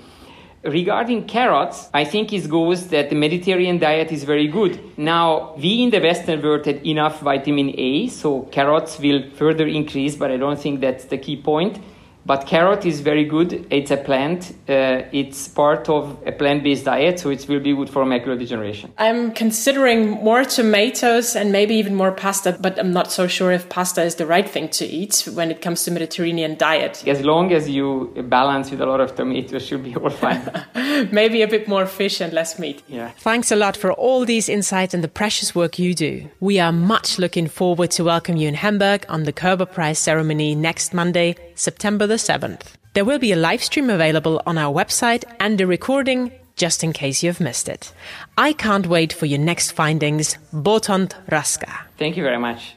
Regarding 0.64 1.26
carrots, 1.26 1.90
I 1.92 2.04
think 2.04 2.32
it 2.32 2.48
goes 2.48 2.88
that 2.88 3.10
the 3.10 3.16
Mediterranean 3.16 3.78
diet 3.78 4.10
is 4.10 4.24
very 4.24 4.48
good. 4.48 4.80
Now, 4.98 5.54
we 5.56 5.82
in 5.82 5.90
the 5.90 6.00
Western 6.00 6.42
world 6.42 6.64
had 6.64 6.84
enough 6.86 7.20
vitamin 7.20 7.74
A, 7.78 8.08
so 8.08 8.42
carrots 8.50 8.98
will 8.98 9.30
further 9.34 9.66
increase, 9.66 10.16
but 10.16 10.30
I 10.30 10.38
don't 10.38 10.58
think 10.58 10.80
that's 10.80 11.04
the 11.04 11.18
key 11.18 11.36
point. 11.36 11.78
But 12.26 12.46
carrot 12.46 12.86
is 12.86 13.00
very 13.00 13.24
good. 13.24 13.66
It's 13.70 13.90
a 13.90 13.96
plant. 13.96 14.52
Uh, 14.68 15.02
it's 15.12 15.48
part 15.48 15.88
of 15.88 16.18
a 16.26 16.32
plant-based 16.32 16.84
diet, 16.84 17.18
so 17.18 17.30
it 17.30 17.46
will 17.48 17.60
be 17.60 17.74
good 17.74 17.90
for 17.90 18.04
macular 18.04 18.38
degeneration. 18.38 18.92
I'm 18.98 19.32
considering 19.32 20.10
more 20.10 20.44
tomatoes 20.44 21.36
and 21.36 21.52
maybe 21.52 21.74
even 21.74 21.94
more 21.94 22.12
pasta, 22.12 22.56
but 22.58 22.78
I'm 22.78 22.92
not 22.92 23.12
so 23.12 23.26
sure 23.26 23.52
if 23.52 23.68
pasta 23.68 24.02
is 24.02 24.14
the 24.14 24.26
right 24.26 24.48
thing 24.48 24.68
to 24.70 24.86
eat 24.86 25.28
when 25.34 25.50
it 25.50 25.60
comes 25.60 25.84
to 25.84 25.90
Mediterranean 25.90 26.56
diet. 26.56 27.06
As 27.06 27.22
long 27.22 27.52
as 27.52 27.68
you 27.68 28.12
balance 28.28 28.70
with 28.70 28.80
a 28.80 28.86
lot 28.86 29.00
of 29.00 29.14
tomatoes, 29.14 29.66
should 29.66 29.84
be 29.84 29.94
all 29.96 30.10
fine. 30.10 30.42
maybe 31.12 31.42
a 31.42 31.48
bit 31.48 31.68
more 31.68 31.86
fish 31.86 32.20
and 32.20 32.32
less 32.32 32.58
meat. 32.58 32.82
Yeah. 32.88 33.10
Thanks 33.18 33.50
a 33.50 33.56
lot 33.56 33.76
for 33.76 33.92
all 33.92 34.24
these 34.24 34.48
insights 34.48 34.94
and 34.94 35.04
the 35.04 35.08
precious 35.08 35.54
work 35.54 35.78
you 35.78 35.94
do. 35.94 36.28
We 36.40 36.58
are 36.58 36.72
much 36.72 37.18
looking 37.18 37.48
forward 37.48 37.90
to 37.92 38.04
welcome 38.04 38.36
you 38.36 38.48
in 38.48 38.54
Hamburg 38.54 39.04
on 39.08 39.24
the 39.24 39.32
Körber 39.32 39.70
Prize 39.70 39.98
ceremony 39.98 40.54
next 40.54 40.94
Monday, 40.94 41.36
September 41.54 42.06
the 42.14 42.32
7th. 42.32 42.74
There 42.92 43.04
will 43.04 43.18
be 43.18 43.32
a 43.32 43.36
live 43.48 43.64
stream 43.64 43.90
available 43.90 44.40
on 44.46 44.56
our 44.56 44.72
website 44.72 45.24
and 45.40 45.60
a 45.60 45.66
recording 45.66 46.30
just 46.54 46.84
in 46.84 46.92
case 46.92 47.24
you've 47.24 47.40
missed 47.40 47.68
it. 47.68 47.92
I 48.38 48.52
can't 48.52 48.86
wait 48.86 49.12
for 49.12 49.26
your 49.26 49.40
next 49.40 49.72
findings. 49.72 50.38
Botond 50.52 51.10
Roska. 51.26 51.72
Thank 51.98 52.16
you 52.16 52.22
very 52.22 52.38
much. 52.38 52.76